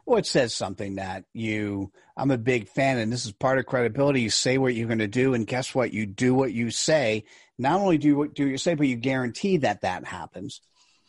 Well, 0.05 0.19
it 0.19 0.25
says 0.27 0.53
something 0.53 0.95
that 0.95 1.25
you, 1.33 1.91
I'm 2.15 2.29
a 2.29 2.37
big 2.37 2.67
fan, 2.69 2.99
and 2.99 3.11
this 3.11 3.25
is 3.25 3.31
part 3.31 3.57
of 3.57 3.65
credibility. 3.65 4.21
You 4.21 4.29
say 4.29 4.57
what 4.59 4.75
you're 4.75 4.87
going 4.87 4.99
to 4.99 5.07
do, 5.07 5.33
and 5.33 5.47
guess 5.47 5.73
what? 5.73 5.93
You 5.93 6.05
do 6.05 6.35
what 6.35 6.53
you 6.53 6.69
say. 6.69 7.23
Not 7.57 7.79
only 7.79 7.97
do 7.97 8.15
what 8.15 8.35
do 8.35 8.43
what 8.43 8.51
you 8.51 8.57
say, 8.57 8.75
but 8.75 8.87
you 8.87 8.97
guarantee 8.97 9.57
that 9.57 9.81
that 9.81 10.05
happens. 10.05 10.61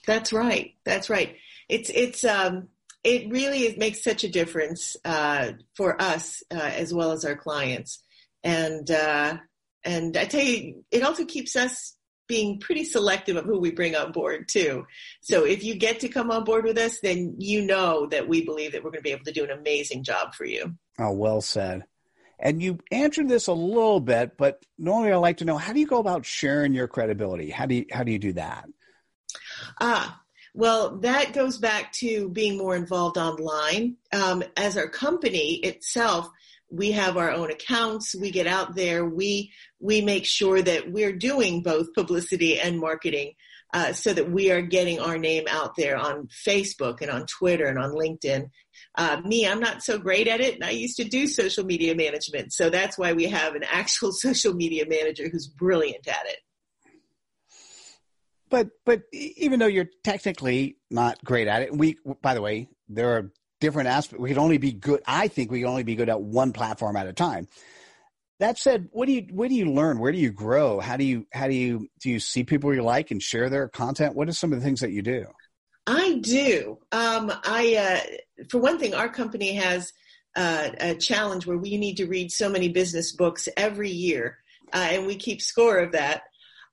That's 0.06 0.32
right. 0.32 0.74
That's 0.84 1.10
right. 1.10 1.36
It's 1.68 1.90
it's 1.90 2.24
um 2.24 2.68
it 3.04 3.30
really 3.30 3.64
is, 3.64 3.76
makes 3.76 4.02
such 4.02 4.24
a 4.24 4.28
difference 4.28 4.96
uh, 5.04 5.52
for 5.76 6.00
us 6.00 6.42
uh, 6.50 6.58
as 6.58 6.94
well 6.94 7.12
as 7.12 7.24
our 7.24 7.36
clients, 7.36 8.02
and 8.42 8.90
uh, 8.90 9.36
and 9.84 10.16
I 10.16 10.24
tell 10.24 10.42
you, 10.42 10.84
it 10.90 11.02
also 11.02 11.24
keeps 11.24 11.54
us 11.54 11.95
being 12.26 12.58
pretty 12.58 12.84
selective 12.84 13.36
of 13.36 13.44
who 13.44 13.58
we 13.58 13.70
bring 13.70 13.94
on 13.94 14.12
board 14.12 14.48
too. 14.48 14.86
So 15.20 15.44
if 15.44 15.62
you 15.64 15.74
get 15.74 16.00
to 16.00 16.08
come 16.08 16.30
on 16.30 16.44
board 16.44 16.64
with 16.64 16.78
us, 16.78 17.00
then 17.00 17.36
you 17.38 17.62
know 17.62 18.06
that 18.06 18.28
we 18.28 18.44
believe 18.44 18.72
that 18.72 18.82
we're 18.82 18.90
going 18.90 19.00
to 19.00 19.04
be 19.04 19.12
able 19.12 19.24
to 19.24 19.32
do 19.32 19.44
an 19.44 19.50
amazing 19.50 20.02
job 20.02 20.34
for 20.34 20.44
you. 20.44 20.74
Oh, 20.98 21.12
well 21.12 21.40
said. 21.40 21.84
And 22.38 22.62
you 22.62 22.78
answered 22.90 23.28
this 23.28 23.46
a 23.46 23.52
little 23.52 24.00
bit, 24.00 24.36
but 24.36 24.62
normally 24.78 25.12
I 25.12 25.16
like 25.16 25.38
to 25.38 25.44
know 25.44 25.56
how 25.56 25.72
do 25.72 25.80
you 25.80 25.86
go 25.86 25.98
about 25.98 26.26
sharing 26.26 26.74
your 26.74 26.88
credibility? 26.88 27.50
How 27.50 27.66
do 27.66 27.76
you 27.76 27.86
how 27.90 28.02
do 28.02 28.12
you 28.12 28.18
do 28.18 28.34
that? 28.34 28.68
Ah, 29.80 30.20
well, 30.56 30.96
that 30.98 31.34
goes 31.34 31.58
back 31.58 31.92
to 31.92 32.30
being 32.30 32.56
more 32.56 32.76
involved 32.76 33.18
online. 33.18 33.96
Um, 34.12 34.42
as 34.56 34.76
our 34.76 34.88
company 34.88 35.56
itself, 35.56 36.30
we 36.70 36.92
have 36.92 37.16
our 37.16 37.30
own 37.30 37.50
accounts 37.50 38.14
we 38.14 38.30
get 38.30 38.46
out 38.46 38.74
there 38.74 39.04
we 39.04 39.52
we 39.80 40.00
make 40.00 40.24
sure 40.24 40.60
that 40.60 40.90
we're 40.90 41.12
doing 41.12 41.62
both 41.62 41.92
publicity 41.94 42.58
and 42.58 42.78
marketing 42.78 43.32
uh, 43.74 43.92
so 43.92 44.12
that 44.12 44.30
we 44.30 44.50
are 44.50 44.62
getting 44.62 45.00
our 45.00 45.18
name 45.18 45.44
out 45.48 45.74
there 45.76 45.96
on 45.96 46.28
facebook 46.46 47.00
and 47.00 47.10
on 47.10 47.24
twitter 47.26 47.66
and 47.66 47.78
on 47.78 47.92
linkedin. 47.92 48.50
Uh, 48.96 49.20
me 49.24 49.46
i'm 49.46 49.60
not 49.60 49.82
so 49.82 49.98
great 49.98 50.26
at 50.26 50.40
it. 50.40 50.54
And 50.54 50.64
i 50.64 50.70
used 50.70 50.96
to 50.96 51.04
do 51.04 51.26
social 51.26 51.64
media 51.64 51.94
management 51.94 52.52
so 52.52 52.68
that's 52.68 52.98
why 52.98 53.12
we 53.12 53.24
have 53.24 53.54
an 53.54 53.64
actual 53.64 54.12
social 54.12 54.54
media 54.54 54.84
manager 54.88 55.28
who's 55.30 55.46
brilliant 55.46 56.06
at 56.08 56.26
it. 56.26 56.38
But 58.48 58.68
but 58.84 59.02
even 59.12 59.58
though 59.58 59.66
you're 59.66 59.90
technically 60.04 60.78
not 60.90 61.22
great 61.24 61.46
at 61.46 61.62
it 61.62 61.76
we 61.76 61.96
by 62.22 62.34
the 62.34 62.42
way 62.42 62.68
there 62.88 63.16
are 63.16 63.32
different 63.60 63.88
aspects. 63.88 64.22
We 64.22 64.30
can 64.30 64.38
only 64.38 64.58
be 64.58 64.72
good. 64.72 65.02
I 65.06 65.28
think 65.28 65.50
we 65.50 65.60
can 65.60 65.68
only 65.68 65.82
be 65.82 65.96
good 65.96 66.08
at 66.08 66.20
one 66.20 66.52
platform 66.52 66.96
at 66.96 67.06
a 67.06 67.12
time. 67.12 67.48
That 68.38 68.58
said, 68.58 68.88
what 68.92 69.06
do 69.06 69.12
you 69.12 69.26
where 69.30 69.48
do 69.48 69.54
you 69.54 69.72
learn? 69.72 69.98
Where 69.98 70.12
do 70.12 70.18
you 70.18 70.30
grow? 70.30 70.78
How 70.78 70.96
do 70.96 71.04
you 71.04 71.26
how 71.32 71.48
do 71.48 71.54
you 71.54 71.88
do 72.00 72.10
you 72.10 72.20
see 72.20 72.44
people 72.44 72.74
you 72.74 72.82
like 72.82 73.10
and 73.10 73.22
share 73.22 73.48
their 73.48 73.68
content? 73.68 74.14
What 74.14 74.28
are 74.28 74.32
some 74.32 74.52
of 74.52 74.58
the 74.58 74.64
things 74.64 74.80
that 74.80 74.90
you 74.90 75.00
do? 75.00 75.26
I 75.86 76.18
do. 76.20 76.78
Um, 76.92 77.32
I 77.44 77.76
uh, 77.76 78.44
for 78.50 78.58
one 78.58 78.78
thing, 78.78 78.92
our 78.94 79.08
company 79.08 79.54
has 79.54 79.92
uh, 80.34 80.68
a 80.78 80.94
challenge 80.96 81.46
where 81.46 81.56
we 81.56 81.78
need 81.78 81.96
to 81.96 82.06
read 82.06 82.30
so 82.30 82.50
many 82.50 82.68
business 82.68 83.12
books 83.12 83.48
every 83.56 83.90
year, 83.90 84.38
uh, 84.72 84.88
and 84.90 85.06
we 85.06 85.16
keep 85.16 85.40
score 85.40 85.78
of 85.78 85.92
that. 85.92 86.24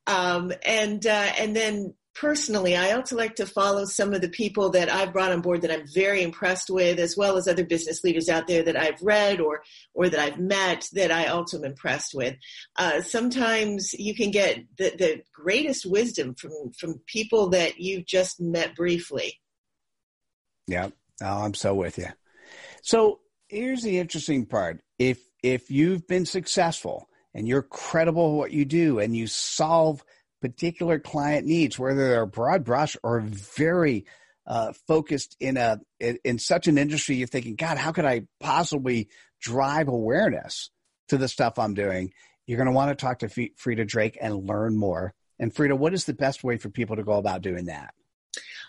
Um, 0.05 0.51
and 0.65 1.05
uh, 1.07 1.31
and 1.39 1.55
then 1.55 1.93
personally, 2.15 2.75
I 2.75 2.91
also 2.91 3.15
like 3.15 3.35
to 3.35 3.45
follow 3.45 3.85
some 3.85 4.13
of 4.13 4.21
the 4.21 4.29
people 4.29 4.69
that 4.71 4.91
I've 4.91 5.13
brought 5.13 5.31
on 5.31 5.41
board 5.41 5.61
that 5.61 5.71
I'm 5.71 5.87
very 5.87 6.21
impressed 6.21 6.69
with, 6.69 6.99
as 6.99 7.17
well 7.17 7.37
as 7.37 7.47
other 7.47 7.65
business 7.65 8.03
leaders 8.03 8.29
out 8.29 8.47
there 8.47 8.63
that 8.63 8.77
I've 8.77 9.01
read 9.01 9.39
or 9.39 9.63
or 9.93 10.09
that 10.09 10.19
I've 10.19 10.39
met 10.39 10.87
that 10.93 11.11
I 11.11 11.27
also 11.27 11.57
am 11.57 11.65
impressed 11.65 12.13
with. 12.13 12.35
Uh, 12.77 13.01
sometimes 13.01 13.93
you 13.93 14.15
can 14.15 14.31
get 14.31 14.59
the, 14.77 14.93
the 14.97 15.21
greatest 15.33 15.85
wisdom 15.85 16.35
from 16.35 16.51
from 16.77 17.01
people 17.05 17.49
that 17.49 17.79
you've 17.79 18.05
just 18.05 18.39
met 18.39 18.75
briefly. 18.75 19.39
Yeah, 20.67 20.89
oh, 21.21 21.43
I'm 21.43 21.53
so 21.53 21.73
with 21.73 21.97
you. 21.97 22.07
So 22.81 23.19
here's 23.47 23.83
the 23.83 23.99
interesting 23.99 24.45
part: 24.45 24.81
if 24.99 25.19
if 25.41 25.71
you've 25.71 26.07
been 26.07 26.25
successful 26.25 27.09
and 27.33 27.47
you're 27.47 27.63
credible 27.63 28.33
at 28.33 28.37
what 28.37 28.51
you 28.51 28.65
do 28.65 28.99
and 28.99 29.15
you 29.15 29.27
solve 29.27 30.03
particular 30.43 30.99
client 30.99 31.47
needs, 31.47 31.79
whether 31.79 32.09
they're 32.09 32.25
broad 32.25 32.65
brush 32.65 32.97
or 33.01 33.21
very 33.21 34.05
uh, 34.45 34.73
focused 34.87 35.37
in 35.39 35.55
a 35.55 35.79
in, 36.01 36.17
in, 36.25 36.37
such 36.37 36.67
an 36.67 36.77
industry, 36.77 37.15
you're 37.15 37.27
thinking, 37.27 37.55
God, 37.55 37.77
how 37.77 37.93
could 37.93 38.03
I 38.03 38.23
possibly 38.41 39.07
drive 39.39 39.87
awareness 39.87 40.69
to 41.07 41.17
the 41.17 41.29
stuff 41.29 41.57
I'm 41.57 41.73
doing? 41.73 42.11
You're 42.45 42.57
going 42.57 42.67
to 42.67 42.73
want 42.73 42.89
to 42.89 42.95
talk 42.95 43.19
to 43.19 43.27
F- 43.27 43.55
Frida 43.55 43.85
Drake 43.85 44.17
and 44.19 44.45
learn 44.45 44.75
more. 44.75 45.13
And 45.39 45.55
Frida, 45.55 45.77
what 45.77 45.93
is 45.93 46.03
the 46.03 46.13
best 46.13 46.43
way 46.43 46.57
for 46.57 46.69
people 46.69 46.97
to 46.97 47.03
go 47.03 47.13
about 47.13 47.41
doing 47.41 47.67
that? 47.67 47.93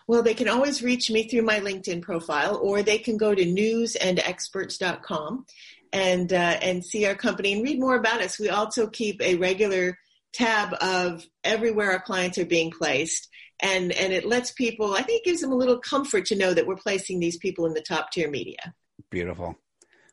Well, 0.06 0.22
they 0.22 0.34
can 0.34 0.48
always 0.48 0.80
reach 0.80 1.10
me 1.10 1.26
through 1.26 1.42
my 1.42 1.58
LinkedIn 1.58 2.02
profile, 2.02 2.56
or 2.62 2.84
they 2.84 2.98
can 2.98 3.16
go 3.16 3.34
to 3.34 3.44
newsandexperts.com 3.44 5.44
and 5.92 6.32
uh, 6.32 6.58
and 6.62 6.84
see 6.84 7.04
our 7.06 7.16
company 7.16 7.54
and 7.54 7.64
read 7.64 7.80
more 7.80 7.96
about 7.96 8.20
us. 8.20 8.38
We 8.38 8.48
also 8.48 8.86
keep 8.86 9.20
a 9.20 9.34
regular 9.34 9.98
tab 10.34 10.74
of 10.80 11.24
everywhere 11.42 11.92
our 11.92 12.00
clients 12.00 12.38
are 12.38 12.44
being 12.44 12.70
placed. 12.70 13.28
And, 13.60 13.92
and 13.92 14.12
it 14.12 14.26
lets 14.26 14.50
people, 14.50 14.94
I 14.94 15.02
think 15.02 15.20
it 15.20 15.28
gives 15.28 15.40
them 15.40 15.52
a 15.52 15.56
little 15.56 15.78
comfort 15.78 16.26
to 16.26 16.36
know 16.36 16.52
that 16.52 16.66
we're 16.66 16.76
placing 16.76 17.20
these 17.20 17.38
people 17.38 17.66
in 17.66 17.74
the 17.74 17.80
top 17.80 18.10
tier 18.10 18.28
media. 18.28 18.74
Beautiful. 19.10 19.56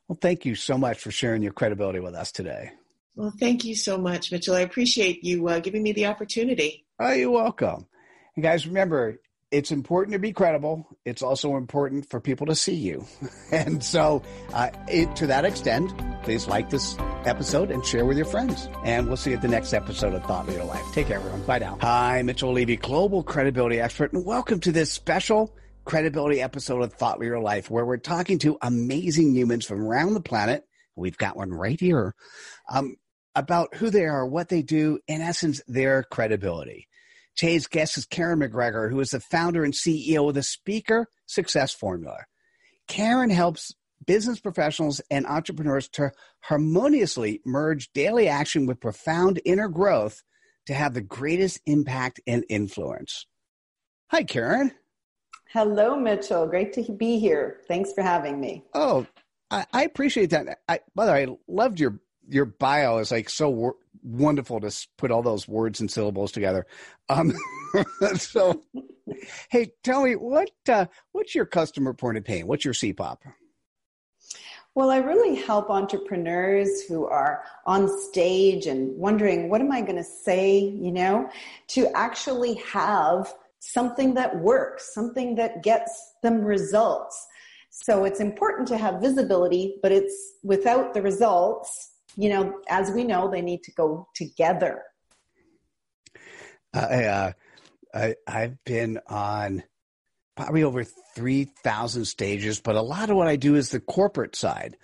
Well, 0.07 0.19
thank 0.21 0.45
you 0.45 0.55
so 0.55 0.77
much 0.77 0.99
for 0.99 1.09
sharing 1.11 1.41
your 1.41 1.53
credibility 1.53 1.99
with 1.99 2.15
us 2.15 2.31
today. 2.31 2.71
Well, 3.15 3.33
thank 3.39 3.65
you 3.65 3.75
so 3.75 3.97
much, 3.97 4.31
Mitchell. 4.31 4.55
I 4.55 4.61
appreciate 4.61 5.23
you 5.23 5.47
uh, 5.47 5.59
giving 5.59 5.83
me 5.83 5.91
the 5.91 6.05
opportunity. 6.05 6.85
Oh, 6.99 7.11
you're 7.11 7.31
welcome. 7.31 7.87
And 8.35 8.43
guys, 8.43 8.67
remember, 8.67 9.19
it's 9.51 9.71
important 9.71 10.13
to 10.13 10.19
be 10.19 10.31
credible. 10.31 10.87
It's 11.05 11.21
also 11.21 11.57
important 11.57 12.09
for 12.09 12.21
people 12.21 12.47
to 12.47 12.55
see 12.55 12.75
you. 12.75 13.05
And 13.51 13.83
so, 13.83 14.23
uh, 14.53 14.69
it, 14.87 15.13
to 15.17 15.27
that 15.27 15.43
extent, 15.43 15.91
please 16.23 16.47
like 16.47 16.69
this 16.69 16.95
episode 17.25 17.69
and 17.69 17.85
share 17.85 18.05
with 18.05 18.15
your 18.15 18.25
friends. 18.25 18.69
And 18.85 19.07
we'll 19.07 19.17
see 19.17 19.31
you 19.31 19.35
at 19.35 19.41
the 19.41 19.49
next 19.49 19.73
episode 19.73 20.13
of 20.13 20.23
Thought 20.23 20.47
Leader 20.47 20.63
Life. 20.63 20.85
Take 20.93 21.07
care, 21.07 21.17
everyone. 21.17 21.41
Bye 21.43 21.59
now. 21.59 21.77
Hi, 21.81 22.21
Mitchell 22.21 22.53
Levy, 22.53 22.77
global 22.77 23.23
credibility 23.23 23.81
expert, 23.81 24.13
and 24.13 24.25
welcome 24.25 24.61
to 24.61 24.71
this 24.71 24.89
special 24.89 25.53
credibility 25.83 26.41
episode 26.41 26.81
of 26.81 26.93
Thought 26.93 27.19
Leader 27.19 27.41
Life, 27.41 27.69
where 27.69 27.85
we're 27.85 27.97
talking 27.97 28.39
to 28.39 28.57
amazing 28.61 29.35
humans 29.35 29.65
from 29.65 29.85
around 29.85 30.13
the 30.13 30.21
planet. 30.21 30.63
We've 30.95 31.17
got 31.17 31.35
one 31.35 31.51
right 31.51 31.79
here 31.79 32.15
um, 32.73 32.95
about 33.35 33.75
who 33.75 33.89
they 33.89 34.05
are, 34.05 34.25
what 34.25 34.47
they 34.47 34.61
do, 34.61 34.99
in 35.07 35.19
essence, 35.19 35.61
their 35.67 36.03
credibility. 36.03 36.87
Today's 37.35 37.67
guest 37.67 37.97
is 37.97 38.05
Karen 38.05 38.39
McGregor, 38.39 38.89
who 38.89 38.99
is 38.99 39.11
the 39.11 39.19
founder 39.19 39.63
and 39.63 39.73
CEO 39.73 40.27
of 40.27 40.35
the 40.35 40.43
Speaker 40.43 41.07
Success 41.25 41.73
Formula. 41.73 42.25
Karen 42.87 43.29
helps 43.29 43.73
business 44.05 44.39
professionals 44.39 45.01
and 45.09 45.25
entrepreneurs 45.25 45.87
to 45.89 46.11
harmoniously 46.41 47.41
merge 47.45 47.91
daily 47.93 48.27
action 48.27 48.65
with 48.65 48.79
profound 48.79 49.39
inner 49.45 49.67
growth 49.67 50.23
to 50.65 50.73
have 50.73 50.93
the 50.93 51.01
greatest 51.01 51.59
impact 51.65 52.19
and 52.27 52.45
influence. 52.49 53.25
Hi, 54.09 54.23
Karen. 54.23 54.71
Hello, 55.51 55.97
Mitchell. 55.97 56.47
Great 56.47 56.73
to 56.73 56.91
be 56.91 57.19
here. 57.19 57.61
Thanks 57.67 57.91
for 57.93 58.01
having 58.01 58.39
me. 58.39 58.63
Oh, 58.73 59.05
I, 59.49 59.65
I 59.73 59.83
appreciate 59.83 60.29
that. 60.29 60.59
I, 60.67 60.79
by 60.95 61.05
the 61.05 61.11
way, 61.11 61.23
I 61.23 61.35
loved 61.47 61.79
your 61.79 61.99
your 62.27 62.45
bio. 62.45 62.99
is 62.99 63.11
like 63.11 63.29
so 63.29 63.75
wonderful 64.03 64.59
to 64.59 64.87
put 64.97 65.11
all 65.11 65.21
those 65.21 65.47
words 65.47 65.79
and 65.79 65.89
syllables 65.89 66.31
together. 66.31 66.65
Um, 67.09 67.33
so, 68.15 68.61
hey, 69.49 69.71
tell 69.83 70.03
me 70.03 70.15
what 70.15 70.51
uh, 70.67 70.85
what's 71.11 71.35
your 71.35 71.45
customer 71.45 71.93
point 71.93 72.17
of 72.17 72.23
pain? 72.23 72.47
What's 72.47 72.65
your 72.65 72.73
CPOP? 72.73 73.17
Well, 74.73 74.89
I 74.89 74.97
really 74.97 75.35
help 75.35 75.69
entrepreneurs 75.69 76.83
who 76.83 77.05
are 77.05 77.43
on 77.65 77.89
stage 77.89 78.67
and 78.67 78.97
wondering, 78.97 79.49
what 79.49 79.59
am 79.59 79.69
I 79.69 79.81
going 79.81 79.97
to 79.97 80.03
say, 80.03 80.59
you 80.59 80.93
know, 80.93 81.29
to 81.69 81.89
actually 81.93 82.53
have 82.71 83.33
something 83.59 84.13
that 84.13 84.39
works, 84.39 84.93
something 84.93 85.35
that 85.35 85.61
gets 85.61 86.13
them 86.23 86.41
results. 86.41 87.27
So 87.69 88.05
it's 88.05 88.21
important 88.21 88.67
to 88.69 88.77
have 88.77 89.01
visibility, 89.01 89.75
but 89.81 89.91
it's 89.91 90.33
without 90.43 90.93
the 90.93 91.01
results, 91.01 91.90
you 92.15 92.29
know, 92.29 92.59
as 92.69 92.91
we 92.91 93.03
know, 93.03 93.29
they 93.29 93.41
need 93.41 93.63
to 93.63 93.71
go 93.71 94.07
together. 94.15 94.83
I, 96.73 97.03
uh, 97.05 97.31
I, 97.93 98.15
I've 98.27 98.63
been 98.63 98.99
on 99.07 99.63
probably 100.35 100.63
over 100.63 100.83
3,000 101.15 102.05
stages, 102.05 102.59
but 102.59 102.75
a 102.75 102.81
lot 102.81 103.09
of 103.09 103.17
what 103.17 103.27
I 103.27 103.35
do 103.35 103.55
is 103.55 103.69
the 103.69 103.79
corporate 103.79 104.35
side. 104.35 104.77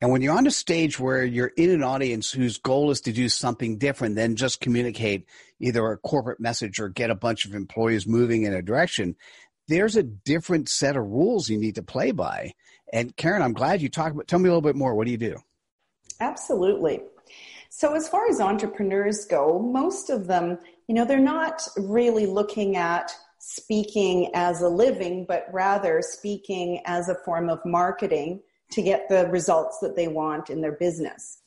And 0.00 0.10
when 0.10 0.20
you're 0.20 0.36
on 0.36 0.46
a 0.46 0.50
stage 0.50 1.00
where 1.00 1.24
you're 1.24 1.52
in 1.56 1.70
an 1.70 1.82
audience 1.82 2.30
whose 2.30 2.58
goal 2.58 2.90
is 2.90 3.00
to 3.02 3.12
do 3.12 3.28
something 3.28 3.78
different 3.78 4.14
than 4.14 4.36
just 4.36 4.60
communicate 4.60 5.26
either 5.58 5.86
a 5.86 5.96
corporate 5.96 6.40
message 6.40 6.78
or 6.78 6.88
get 6.88 7.10
a 7.10 7.14
bunch 7.14 7.46
of 7.46 7.54
employees 7.54 8.06
moving 8.06 8.42
in 8.42 8.52
a 8.52 8.60
direction, 8.60 9.16
there's 9.68 9.96
a 9.96 10.02
different 10.02 10.68
set 10.68 10.96
of 10.96 11.04
rules 11.04 11.48
you 11.48 11.58
need 11.58 11.76
to 11.76 11.82
play 11.82 12.10
by. 12.10 12.52
And 12.92 13.16
Karen, 13.16 13.42
I'm 13.42 13.54
glad 13.54 13.80
you 13.80 13.88
talked 13.88 14.14
about, 14.14 14.28
tell 14.28 14.38
me 14.38 14.48
a 14.48 14.52
little 14.52 14.60
bit 14.60 14.76
more. 14.76 14.94
What 14.94 15.06
do 15.06 15.12
you 15.12 15.18
do? 15.18 15.36
Absolutely. 16.20 17.00
So, 17.68 17.94
as 17.94 18.08
far 18.08 18.28
as 18.28 18.40
entrepreneurs 18.40 19.24
go, 19.26 19.58
most 19.58 20.08
of 20.08 20.26
them, 20.26 20.58
you 20.88 20.94
know, 20.94 21.04
they're 21.04 21.18
not 21.18 21.66
really 21.76 22.26
looking 22.26 22.76
at 22.76 23.14
speaking 23.38 24.30
as 24.34 24.62
a 24.62 24.68
living, 24.68 25.26
but 25.26 25.46
rather 25.52 26.00
speaking 26.02 26.80
as 26.86 27.08
a 27.08 27.16
form 27.24 27.48
of 27.48 27.60
marketing 27.64 28.40
to 28.70 28.82
get 28.82 29.08
the 29.08 29.28
results 29.28 29.78
that 29.80 29.94
they 29.94 30.08
want 30.08 30.50
in 30.50 30.60
their 30.60 30.72
business. 30.72 31.42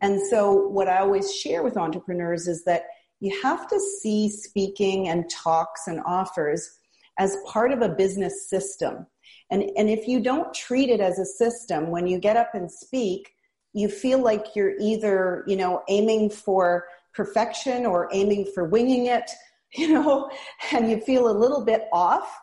And 0.00 0.20
so, 0.28 0.68
what 0.68 0.88
I 0.88 0.98
always 0.98 1.34
share 1.34 1.62
with 1.62 1.76
entrepreneurs 1.76 2.46
is 2.46 2.64
that 2.64 2.84
you 3.20 3.40
have 3.42 3.68
to 3.68 3.80
see 4.00 4.28
speaking 4.28 5.08
and 5.08 5.30
talks 5.30 5.86
and 5.86 6.00
offers 6.04 6.78
as 7.18 7.36
part 7.46 7.72
of 7.72 7.82
a 7.82 7.88
business 7.88 8.48
system. 8.48 9.06
And, 9.50 9.70
and 9.76 9.88
if 9.88 10.08
you 10.08 10.20
don't 10.20 10.52
treat 10.54 10.90
it 10.90 11.00
as 11.00 11.18
a 11.18 11.24
system, 11.24 11.90
when 11.90 12.06
you 12.06 12.18
get 12.18 12.36
up 12.36 12.54
and 12.54 12.70
speak, 12.70 13.32
you 13.72 13.88
feel 13.88 14.20
like 14.20 14.54
you're 14.54 14.74
either, 14.78 15.44
you 15.46 15.56
know, 15.56 15.82
aiming 15.88 16.30
for 16.30 16.86
perfection 17.14 17.86
or 17.86 18.08
aiming 18.12 18.46
for 18.54 18.64
winging 18.64 19.06
it, 19.06 19.30
you 19.74 19.92
know, 19.92 20.30
and 20.72 20.90
you 20.90 21.00
feel 21.00 21.30
a 21.30 21.36
little 21.36 21.64
bit 21.64 21.84
off. 21.92 22.38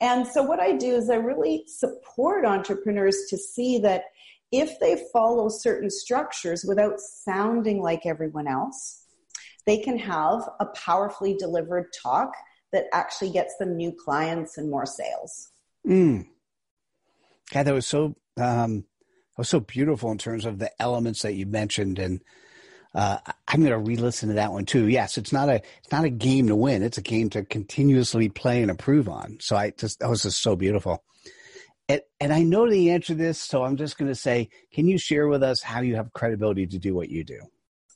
And 0.00 0.26
so 0.26 0.42
what 0.42 0.60
I 0.60 0.72
do 0.72 0.94
is 0.94 1.08
I 1.08 1.16
really 1.16 1.64
support 1.66 2.44
entrepreneurs 2.44 3.26
to 3.30 3.36
see 3.36 3.78
that 3.80 4.04
if 4.50 4.78
they 4.80 5.02
follow 5.12 5.48
certain 5.48 5.90
structures 5.90 6.64
without 6.66 7.00
sounding 7.00 7.82
like 7.82 8.06
everyone 8.06 8.46
else, 8.46 9.04
they 9.66 9.78
can 9.78 9.98
have 9.98 10.48
a 10.60 10.66
powerfully 10.66 11.34
delivered 11.34 11.86
talk 12.02 12.32
that 12.72 12.84
actually 12.92 13.30
gets 13.30 13.56
them 13.58 13.76
new 13.76 13.92
clients 13.92 14.58
and 14.58 14.70
more 14.70 14.86
sales. 14.86 15.50
Mm. 15.86 16.26
God, 17.52 17.62
that 17.64 17.74
was 17.74 17.86
so 17.86 18.14
um, 18.36 18.84
was 19.38 19.48
so 19.48 19.60
beautiful 19.60 20.10
in 20.10 20.18
terms 20.18 20.44
of 20.44 20.58
the 20.58 20.70
elements 20.80 21.22
that 21.22 21.34
you 21.34 21.46
mentioned, 21.46 21.98
and 21.98 22.22
uh, 22.94 23.18
I'm 23.48 23.60
going 23.60 23.72
to 23.72 23.78
re-listen 23.78 24.28
to 24.28 24.36
that 24.36 24.52
one 24.52 24.64
too. 24.64 24.88
Yes, 24.88 25.18
it's 25.18 25.32
not 25.32 25.48
a 25.48 25.56
it's 25.56 25.92
not 25.92 26.04
a 26.04 26.10
game 26.10 26.48
to 26.48 26.56
win; 26.56 26.82
it's 26.82 26.98
a 26.98 27.02
game 27.02 27.30
to 27.30 27.44
continuously 27.44 28.28
play 28.28 28.62
and 28.62 28.70
improve 28.70 29.08
on. 29.08 29.38
So 29.40 29.56
I 29.56 29.70
just 29.70 30.00
that 30.00 30.08
was 30.10 30.22
just 30.22 30.42
so 30.42 30.56
beautiful. 30.56 31.02
And, 31.88 32.00
and 32.20 32.32
I 32.32 32.42
know 32.42 32.68
the 32.68 32.92
answer 32.92 33.08
to 33.08 33.14
this, 33.14 33.38
so 33.38 33.62
I'm 33.62 33.76
just 33.76 33.98
going 33.98 34.10
to 34.10 34.14
say, 34.14 34.48
can 34.72 34.88
you 34.88 34.96
share 34.96 35.28
with 35.28 35.42
us 35.42 35.60
how 35.60 35.80
you 35.80 35.96
have 35.96 36.12
credibility 36.12 36.66
to 36.68 36.78
do 36.78 36.94
what 36.94 37.10
you 37.10 37.24
do? 37.24 37.40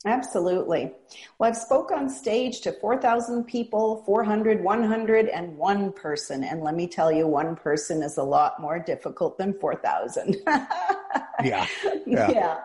Absolutely. 0.05 0.93
Well, 1.37 1.49
I've 1.49 1.57
spoke 1.57 1.91
on 1.91 2.09
stage 2.09 2.61
to 2.61 2.71
4,000 2.71 3.43
people, 3.43 4.03
400, 4.05 4.63
100, 4.63 5.27
and 5.27 5.57
one 5.57 5.91
person. 5.91 6.43
And 6.43 6.61
let 6.61 6.75
me 6.75 6.87
tell 6.87 7.11
you, 7.11 7.27
one 7.27 7.55
person 7.55 8.01
is 8.01 8.17
a 8.17 8.23
lot 8.23 8.61
more 8.61 8.79
difficult 8.79 9.37
than 9.37 9.59
4,000. 9.59 10.37
yeah. 11.43 11.67
yeah. 12.05 12.31
Yeah. 12.31 12.57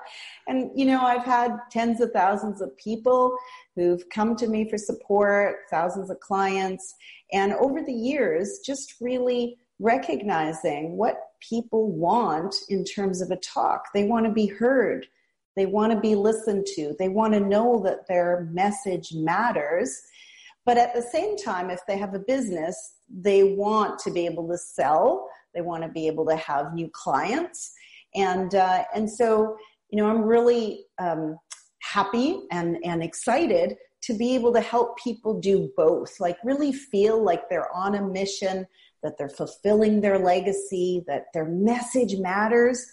And, 0.47 0.71
you 0.75 0.85
know, 0.85 1.01
I've 1.03 1.25
had 1.25 1.57
tens 1.71 2.01
of 2.01 2.11
thousands 2.13 2.61
of 2.61 2.77
people 2.77 3.37
who've 3.77 4.07
come 4.11 4.37
to 4.37 4.47
me 4.47 4.69
for 4.69 4.77
support, 4.77 5.57
thousands 5.71 6.11
of 6.11 6.21
clients. 6.21 6.95
And 7.33 7.53
over 7.55 7.83
the 7.83 7.93
years, 7.93 8.61
just 8.65 8.95
really 9.01 9.57
recognizing 9.79 10.97
what 10.97 11.17
people 11.41 11.91
want 11.91 12.55
in 12.69 12.85
terms 12.85 13.21
of 13.21 13.31
a 13.31 13.37
talk. 13.37 13.87
They 13.93 14.05
want 14.05 14.27
to 14.27 14.33
be 14.33 14.47
heard. 14.47 15.07
They 15.57 15.67
want 15.67 15.93
to 15.93 16.01
be 16.01 16.15
listened 16.15 16.67
to. 16.75 16.95
They 16.99 17.09
want 17.09 17.35
to 17.35 17.41
know 17.41 17.81
that 17.85 18.07
their 18.09 18.49
message 18.53 19.13
matters. 19.15 20.03
But 20.65 20.79
at 20.79 20.95
the 20.95 21.03
same 21.03 21.37
time, 21.37 21.71
if 21.71 21.81
they 21.87 21.99
have 21.99 22.15
a 22.15 22.19
business, 22.19 22.95
they 23.09 23.55
want 23.55 23.99
to 24.01 24.11
be 24.11 24.27
able 24.27 24.49
to 24.49 24.59
sell. 24.59 25.29
They 25.55 25.61
want 25.61 25.83
to 25.83 25.89
be 25.89 26.07
able 26.07 26.27
to 26.27 26.37
have 26.37 26.75
new 26.75 26.89
clients. 26.93 27.75
And, 28.15 28.55
uh, 28.55 28.85
and 28.95 29.11
so, 29.11 29.57
you 29.91 29.99
know, 29.99 30.09
I'm 30.09 30.23
really 30.23 30.87
um, 30.99 31.39
happy 31.81 32.41
and, 32.51 32.79
and 32.85 33.03
excited 33.03 33.77
to 34.03 34.15
be 34.15 34.35
able 34.35 34.53
to 34.53 34.61
help 34.61 34.99
people 34.99 35.41
do 35.41 35.71
both, 35.77 36.21
like 36.21 36.37
really 36.45 36.73
feel 36.73 37.23
like 37.23 37.49
they're 37.49 37.75
on 37.75 37.95
a 37.95 38.03
mission, 38.03 38.67
that 39.03 39.17
they're 39.19 39.29
fulfilling 39.29 40.01
their 40.01 40.19
legacy, 40.19 41.03
that 41.07 41.25
their 41.33 41.47
message 41.47 42.17
matters, 42.17 42.85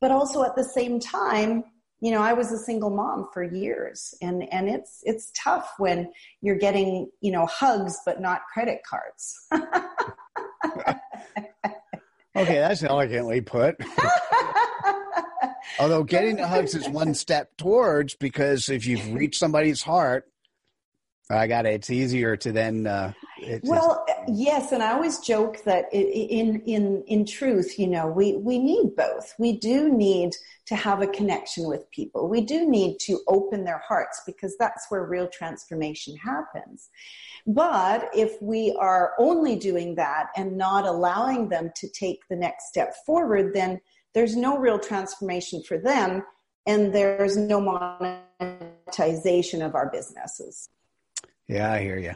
but 0.00 0.10
also 0.10 0.42
at 0.42 0.56
the 0.56 0.64
same 0.64 1.00
time, 1.00 1.64
you 2.00 2.10
know, 2.10 2.22
I 2.22 2.32
was 2.32 2.50
a 2.50 2.58
single 2.58 2.90
mom 2.90 3.28
for 3.32 3.42
years 3.42 4.14
and, 4.22 4.50
and 4.52 4.68
it's, 4.68 5.00
it's 5.02 5.30
tough 5.36 5.70
when 5.78 6.10
you're 6.40 6.56
getting, 6.56 7.10
you 7.20 7.30
know, 7.30 7.46
hugs, 7.46 7.98
but 8.06 8.20
not 8.20 8.42
credit 8.52 8.80
cards. 8.88 9.46
okay. 12.36 12.58
That's 12.58 12.82
elegantly 12.82 13.40
put. 13.40 13.76
Although 15.80 16.04
getting 16.04 16.36
the 16.36 16.46
hugs 16.46 16.74
is 16.74 16.88
one 16.88 17.14
step 17.14 17.56
towards 17.56 18.14
because 18.14 18.68
if 18.68 18.86
you've 18.86 19.12
reached 19.14 19.38
somebody's 19.38 19.82
heart, 19.82 20.30
I 21.30 21.46
got 21.46 21.64
it. 21.64 21.74
It's 21.74 21.90
easier 21.90 22.36
to 22.36 22.52
then. 22.52 22.86
Uh, 22.86 23.12
well, 23.62 24.04
yes, 24.28 24.72
and 24.72 24.82
I 24.82 24.92
always 24.92 25.20
joke 25.20 25.62
that 25.64 25.86
in 25.92 26.60
in 26.66 27.04
in 27.06 27.24
truth, 27.24 27.78
you 27.78 27.86
know, 27.86 28.08
we 28.08 28.36
we 28.36 28.58
need 28.58 28.96
both. 28.96 29.32
We 29.38 29.56
do 29.56 29.90
need 29.90 30.34
to 30.66 30.74
have 30.74 31.02
a 31.02 31.06
connection 31.06 31.66
with 31.68 31.90
people. 31.90 32.28
We 32.28 32.40
do 32.40 32.68
need 32.68 32.98
to 33.00 33.20
open 33.28 33.64
their 33.64 33.82
hearts 33.86 34.22
because 34.26 34.56
that's 34.58 34.86
where 34.88 35.04
real 35.04 35.28
transformation 35.28 36.16
happens. 36.16 36.90
But 37.46 38.10
if 38.12 38.40
we 38.42 38.76
are 38.78 39.14
only 39.18 39.56
doing 39.56 39.94
that 39.94 40.26
and 40.36 40.58
not 40.58 40.84
allowing 40.84 41.48
them 41.48 41.70
to 41.76 41.88
take 41.88 42.20
the 42.28 42.36
next 42.36 42.68
step 42.68 42.94
forward, 43.06 43.54
then 43.54 43.80
there's 44.14 44.36
no 44.36 44.58
real 44.58 44.78
transformation 44.78 45.62
for 45.62 45.78
them, 45.78 46.22
and 46.66 46.92
there's 46.94 47.36
no 47.36 47.60
monetization 48.40 49.62
of 49.62 49.74
our 49.74 49.90
businesses. 49.90 50.68
Yeah, 51.48 51.72
I 51.72 51.80
hear 51.82 51.98
you. 51.98 52.14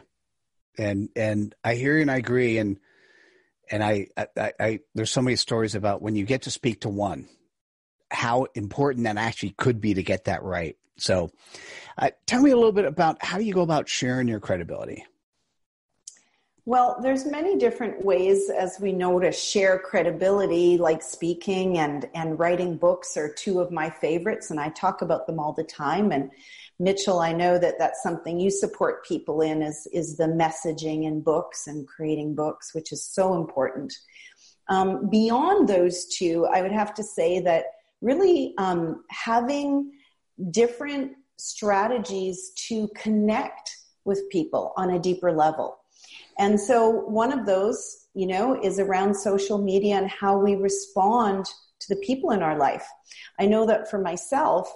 and 0.77 1.09
and 1.15 1.55
I 1.63 1.75
hear 1.75 1.95
you 1.95 2.01
and 2.01 2.11
I 2.11 2.17
agree. 2.17 2.57
And 2.57 2.77
and 3.71 3.83
I, 3.83 4.07
I, 4.17 4.53
I 4.59 4.79
there's 4.93 5.11
so 5.11 5.21
many 5.21 5.35
stories 5.35 5.75
about 5.75 6.01
when 6.01 6.15
you 6.15 6.25
get 6.25 6.43
to 6.43 6.51
speak 6.51 6.81
to 6.81 6.89
one, 6.89 7.27
how 8.11 8.47
important 8.55 9.05
that 9.05 9.17
actually 9.17 9.51
could 9.51 9.81
be 9.81 9.95
to 9.95 10.03
get 10.03 10.25
that 10.25 10.43
right. 10.43 10.77
So, 10.97 11.31
uh, 11.97 12.11
tell 12.25 12.41
me 12.41 12.51
a 12.51 12.55
little 12.55 12.71
bit 12.71 12.85
about 12.85 13.23
how 13.23 13.39
you 13.39 13.53
go 13.53 13.61
about 13.61 13.89
sharing 13.89 14.27
your 14.27 14.39
credibility. 14.39 15.05
Well, 16.67 16.97
there's 16.99 17.27
many 17.27 17.57
different 17.57 18.03
ways, 18.03 18.49
as 18.49 18.79
we 18.79 18.91
know, 18.91 19.19
to 19.19 19.31
share 19.31 19.77
credibility, 19.77 20.79
like 20.79 21.03
speaking 21.03 21.77
and 21.77 22.09
and 22.15 22.39
writing 22.39 22.75
books 22.75 23.15
are 23.17 23.31
two 23.31 23.59
of 23.59 23.71
my 23.71 23.87
favorites, 23.87 24.49
and 24.49 24.59
I 24.59 24.69
talk 24.69 25.03
about 25.03 25.27
them 25.27 25.39
all 25.39 25.53
the 25.53 25.63
time. 25.63 26.11
And 26.11 26.31
Mitchell, 26.79 27.19
I 27.19 27.33
know 27.33 27.59
that 27.59 27.75
that's 27.77 28.01
something 28.01 28.39
you 28.39 28.49
support 28.49 29.05
people 29.05 29.41
in 29.41 29.61
is 29.61 29.87
is 29.93 30.17
the 30.17 30.25
messaging 30.25 31.03
in 31.03 31.21
books 31.21 31.67
and 31.67 31.87
creating 31.87 32.33
books, 32.33 32.73
which 32.73 32.91
is 32.91 33.05
so 33.05 33.35
important. 33.35 33.93
Um, 34.67 35.07
beyond 35.11 35.69
those 35.69 36.07
two, 36.07 36.47
I 36.47 36.63
would 36.63 36.71
have 36.71 36.95
to 36.95 37.03
say 37.03 37.41
that 37.41 37.65
really 38.01 38.55
um, 38.57 39.03
having 39.11 39.91
different 40.49 41.11
strategies 41.37 42.53
to 42.69 42.87
connect 42.95 43.69
with 44.03 44.27
people 44.31 44.73
on 44.77 44.89
a 44.89 44.99
deeper 44.99 45.31
level 45.31 45.77
and 46.37 46.59
so 46.59 46.89
one 46.89 47.31
of 47.37 47.45
those, 47.45 48.07
you 48.13 48.27
know, 48.27 48.59
is 48.61 48.79
around 48.79 49.15
social 49.15 49.57
media 49.57 49.95
and 49.95 50.09
how 50.09 50.37
we 50.37 50.55
respond 50.55 51.45
to 51.79 51.87
the 51.89 52.01
people 52.01 52.31
in 52.31 52.41
our 52.41 52.57
life. 52.57 52.87
I 53.39 53.45
know 53.45 53.65
that 53.65 53.89
for 53.89 53.99
myself, 53.99 54.73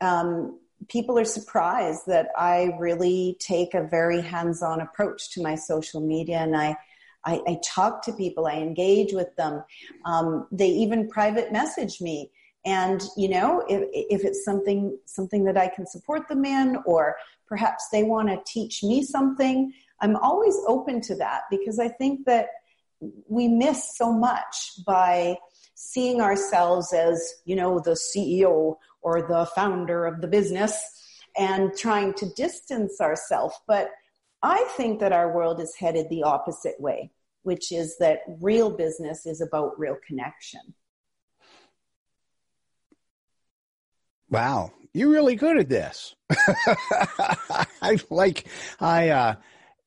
um, 0.00 0.58
people 0.88 1.18
are 1.18 1.24
surprised 1.24 2.02
that 2.06 2.28
I 2.36 2.76
really 2.78 3.36
take 3.40 3.74
a 3.74 3.82
very 3.82 4.20
hands-on 4.20 4.80
approach 4.80 5.30
to 5.32 5.42
my 5.42 5.54
social 5.54 6.00
media 6.00 6.38
and 6.38 6.56
I, 6.56 6.76
I, 7.24 7.40
I 7.46 7.60
talk 7.64 8.02
to 8.04 8.12
people, 8.12 8.46
I 8.46 8.54
engage 8.54 9.12
with 9.12 9.34
them. 9.36 9.64
Um, 10.04 10.46
they 10.52 10.68
even 10.68 11.08
private 11.08 11.52
message 11.52 12.00
me. 12.00 12.30
And, 12.64 13.02
you 13.16 13.28
know, 13.28 13.64
if, 13.68 13.88
if 13.92 14.24
it's 14.24 14.44
something, 14.44 14.96
something 15.04 15.44
that 15.44 15.56
I 15.56 15.68
can 15.68 15.86
support 15.86 16.28
them 16.28 16.44
in, 16.44 16.78
or 16.86 17.16
perhaps 17.46 17.88
they 17.90 18.02
want 18.02 18.28
to 18.28 18.40
teach 18.46 18.82
me 18.82 19.02
something, 19.02 19.72
I'm 20.00 20.16
always 20.16 20.56
open 20.66 21.00
to 21.02 21.16
that 21.16 21.42
because 21.50 21.78
I 21.78 21.88
think 21.88 22.26
that 22.26 22.48
we 23.28 23.48
miss 23.48 23.96
so 23.96 24.12
much 24.12 24.84
by 24.86 25.36
seeing 25.74 26.20
ourselves 26.20 26.92
as, 26.92 27.34
you 27.44 27.54
know, 27.54 27.78
the 27.78 27.96
CEO 27.96 28.76
or 29.02 29.22
the 29.22 29.46
founder 29.54 30.06
of 30.06 30.20
the 30.20 30.26
business 30.26 30.80
and 31.36 31.72
trying 31.76 32.12
to 32.14 32.28
distance 32.34 33.00
ourselves. 33.00 33.54
But 33.66 33.90
I 34.42 34.64
think 34.76 35.00
that 35.00 35.12
our 35.12 35.32
world 35.32 35.60
is 35.60 35.74
headed 35.76 36.08
the 36.10 36.24
opposite 36.24 36.80
way, 36.80 37.10
which 37.42 37.70
is 37.72 37.96
that 37.98 38.20
real 38.40 38.70
business 38.70 39.26
is 39.26 39.40
about 39.40 39.78
real 39.78 39.96
connection. 40.06 40.74
Wow, 44.30 44.72
you're 44.92 45.08
really 45.08 45.36
good 45.36 45.58
at 45.58 45.68
this. 45.68 46.14
I 47.80 47.98
like 48.10 48.46
I 48.78 49.08
uh 49.08 49.34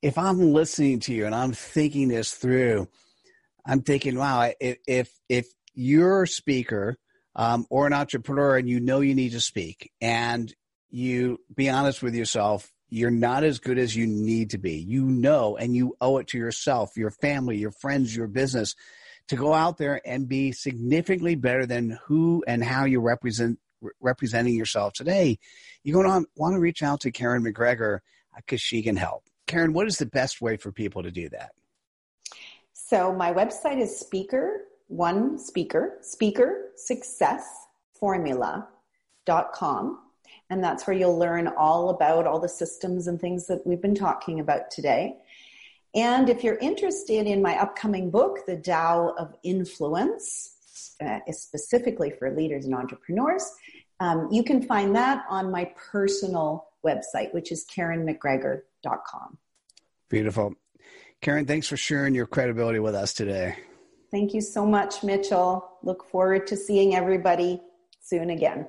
if 0.01 0.17
I'm 0.17 0.53
listening 0.53 0.99
to 1.01 1.13
you 1.13 1.25
and 1.25 1.35
I'm 1.35 1.53
thinking 1.53 2.07
this 2.07 2.33
through, 2.33 2.87
I'm 3.65 3.81
thinking, 3.81 4.17
wow, 4.17 4.51
if 4.59 4.77
if, 4.87 5.11
if 5.29 5.47
you're 5.73 6.23
a 6.23 6.27
speaker 6.27 6.97
um, 7.35 7.65
or 7.69 7.87
an 7.87 7.93
entrepreneur 7.93 8.57
and 8.57 8.67
you 8.67 8.79
know 8.79 9.01
you 9.01 9.15
need 9.15 9.31
to 9.31 9.41
speak 9.41 9.91
and 10.01 10.53
you 10.89 11.39
be 11.55 11.69
honest 11.69 12.01
with 12.01 12.15
yourself, 12.15 12.71
you're 12.89 13.11
not 13.11 13.43
as 13.43 13.59
good 13.59 13.77
as 13.77 13.95
you 13.95 14.05
need 14.05 14.49
to 14.49 14.57
be. 14.57 14.75
You 14.75 15.05
know, 15.05 15.55
and 15.55 15.75
you 15.75 15.95
owe 16.01 16.17
it 16.17 16.27
to 16.29 16.37
yourself, 16.37 16.97
your 16.97 17.11
family, 17.11 17.57
your 17.57 17.71
friends, 17.71 18.15
your 18.15 18.27
business 18.27 18.75
to 19.29 19.35
go 19.35 19.53
out 19.53 19.77
there 19.77 20.01
and 20.05 20.27
be 20.27 20.51
significantly 20.51 21.35
better 21.35 21.65
than 21.65 21.97
who 22.05 22.43
and 22.47 22.63
how 22.63 22.85
you 22.85 22.99
represent 22.99 23.59
representing 23.99 24.55
yourself 24.55 24.93
today. 24.93 25.39
You're 25.83 26.03
going 26.03 26.23
to 26.23 26.29
want 26.35 26.53
to 26.53 26.59
reach 26.59 26.83
out 26.83 27.01
to 27.01 27.11
Karen 27.11 27.43
McGregor 27.43 27.99
because 28.35 28.61
she 28.61 28.83
can 28.83 28.95
help. 28.95 29.23
Karen, 29.51 29.73
what 29.73 29.85
is 29.85 29.97
the 29.97 30.05
best 30.05 30.41
way 30.41 30.55
for 30.55 30.71
people 30.71 31.03
to 31.03 31.11
do 31.11 31.27
that? 31.27 31.51
So 32.71 33.11
my 33.11 33.33
website 33.33 33.81
is 33.81 33.99
speaker, 33.99 34.61
one 34.87 35.37
speaker, 35.37 35.97
speaker 36.01 36.69
success 36.77 37.67
formula.com. 37.93 39.99
And 40.49 40.63
that's 40.63 40.87
where 40.87 40.95
you'll 40.95 41.19
learn 41.19 41.49
all 41.49 41.89
about 41.89 42.25
all 42.25 42.39
the 42.39 42.47
systems 42.47 43.07
and 43.07 43.19
things 43.19 43.45
that 43.47 43.67
we've 43.67 43.81
been 43.81 43.93
talking 43.93 44.39
about 44.39 44.71
today. 44.71 45.17
And 45.93 46.29
if 46.29 46.45
you're 46.45 46.59
interested 46.59 47.27
in 47.27 47.41
my 47.41 47.59
upcoming 47.59 48.09
book, 48.09 48.45
The 48.47 48.55
Tao 48.55 49.13
of 49.17 49.35
Influence, 49.43 50.95
uh, 51.05 51.19
specifically 51.29 52.09
for 52.09 52.33
leaders 52.33 52.63
and 52.63 52.73
entrepreneurs, 52.73 53.51
um, 53.99 54.29
you 54.31 54.43
can 54.43 54.63
find 54.63 54.95
that 54.95 55.25
on 55.29 55.51
my 55.51 55.73
personal 55.75 56.69
website, 56.85 57.33
which 57.33 57.51
is 57.51 57.65
karenmcgregor.com. 57.65 59.37
Beautiful. 60.11 60.53
Karen, 61.21 61.45
thanks 61.45 61.67
for 61.67 61.77
sharing 61.77 62.13
your 62.13 62.27
credibility 62.27 62.79
with 62.79 62.95
us 62.95 63.13
today. 63.13 63.55
Thank 64.11 64.33
you 64.33 64.41
so 64.41 64.65
much, 64.65 65.03
Mitchell. 65.03 65.77
Look 65.83 66.03
forward 66.11 66.47
to 66.47 66.57
seeing 66.57 66.93
everybody 66.95 67.61
soon 68.01 68.29
again. 68.29 68.67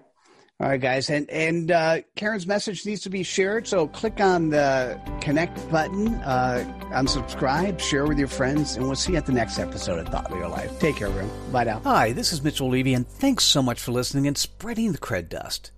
All 0.61 0.69
right, 0.69 0.81
guys, 0.81 1.11
and 1.11 1.29
and 1.29 1.73
uh, 1.73 2.03
Karen's 2.15 2.47
message 2.47 2.87
needs 2.87 3.01
to 3.01 3.11
be 3.11 3.25
shared. 3.25 3.67
So 3.67 3.89
click 3.89 4.21
on 4.21 4.51
the 4.51 5.01
connect 5.21 5.69
button, 5.69 6.15
uh, 6.15 6.63
unsubscribe, 6.93 7.81
share 7.81 8.07
with 8.07 8.21
your 8.21 8.29
friends, 8.29 8.77
and 8.77 8.87
we'll 8.87 8.95
see 8.95 9.13
you 9.13 9.19
at 9.19 9.27
the 9.27 9.33
next 9.33 9.59
episode 9.59 9.99
of 9.99 10.07
Thought 10.07 10.31
Leader 10.31 10.47
Life. 10.47 10.79
Take 10.79 10.97
care, 10.97 11.09
everyone. 11.09 11.31
Bye 11.51 11.65
now. 11.65 11.81
Hi, 11.81 12.13
this 12.13 12.33
is 12.33 12.45
Mitchell 12.45 12.69
Levy, 12.69 12.95
and 12.95 13.09
thanks 13.09 13.43
so 13.43 13.61
much 13.61 13.81
for 13.81 13.91
listening 13.91 14.29
and 14.29 14.39
spreading 14.39 14.93
the 14.93 14.99
cred 14.99 15.29
dust. 15.29 15.73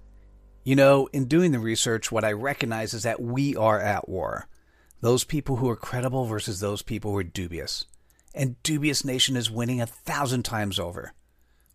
You 0.65 0.77
know, 0.77 1.09
in 1.15 1.25
doing 1.25 1.53
the 1.53 1.59
research, 1.59 2.13
what 2.13 2.25
I 2.25 2.33
recognize 2.33 2.93
is 2.93 3.05
that 3.05 3.23
we 3.23 3.57
are 3.57 3.81
at 3.81 4.07
war. 4.07 4.47
Those 5.05 5.25
people 5.25 5.57
who 5.57 5.69
are 5.69 5.77
credible 5.77 6.25
versus 6.25 6.61
those 6.61 6.81
people 6.81 7.11
who 7.11 7.19
are 7.19 7.23
dubious. 7.23 7.85
And 8.35 8.57
Dubious 8.63 9.05
Nation 9.05 9.37
is 9.37 9.51
winning 9.51 9.79
a 9.79 9.87
thousand 9.87 10.45
times 10.45 10.79
over. 10.79 11.13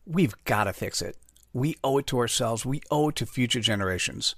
We've 0.03 0.33
got 0.45 0.63
to 0.63 0.73
fix 0.73 0.99
it. 0.99 1.15
We 1.53 1.77
owe 1.83 1.99
it 1.99 2.07
to 2.07 2.17
ourselves. 2.17 2.65
We 2.65 2.81
owe 2.89 3.09
it 3.09 3.15
to 3.17 3.27
future 3.27 3.59
generations. 3.59 4.33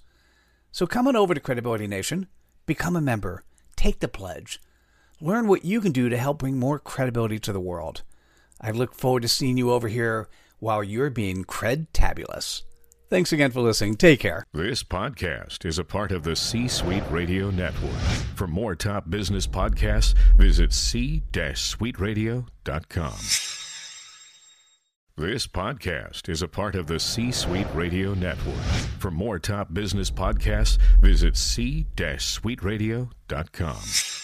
So 0.74 0.86
come 0.86 1.08
on 1.08 1.16
over 1.16 1.34
to 1.34 1.40
Credibility 1.40 1.88
Nation, 1.88 2.28
become 2.66 2.98
a 2.98 3.02
member, 3.02 3.46
take 3.78 4.02
the 4.02 4.10
pledge, 4.10 4.60
learn 5.22 5.48
what 5.48 5.64
you 5.64 5.80
can 5.80 5.94
do 5.94 6.10
to 6.10 6.18
help 6.18 6.40
bring 6.40 6.60
more 6.60 6.78
credibility 6.78 7.40
to 7.40 7.54
the 7.54 7.62
world. 7.62 8.02
I 8.60 8.72
look 8.72 8.94
forward 8.94 9.22
to 9.22 9.30
seeing 9.30 9.58
you 9.58 9.72
over 9.72 9.88
here 9.88 10.28
while 10.60 10.84
you're 10.84 11.10
being 11.10 11.46
cred 11.46 11.88
tabulous. 11.94 12.64
Thanks 13.12 13.32
again 13.34 13.52
for 13.52 13.60
listening. 13.60 13.96
Take 13.96 14.22
care. 14.22 14.46
This 14.54 14.84
podcast 14.84 15.66
is 15.66 15.78
a 15.78 15.84
part 15.84 16.14
of 16.14 16.24
the 16.24 16.34
C 16.34 16.70
Suite 16.70 17.04
Radio 17.12 17.52
Network. 17.52 18.00
For 18.36 18.48
more 18.48 18.74
top 18.74 19.10
business 19.10 19.46
podcasts, 19.46 20.14
visit 20.38 20.72
c-suiteradio.com. 20.72 23.16
This 25.18 25.46
podcast 25.46 26.30
is 26.30 26.42
a 26.42 26.48
part 26.48 26.76
of 26.76 26.88
the 26.88 27.02
C 27.02 27.34
Suite 27.34 27.68
Radio 27.74 28.14
Network. 28.14 28.64
For 29.00 29.12
more 29.12 29.40
top 29.40 29.74
business 29.74 30.10
podcasts, 30.10 30.78
visit 31.02 31.36
c-suiteradio.com. 31.36 34.21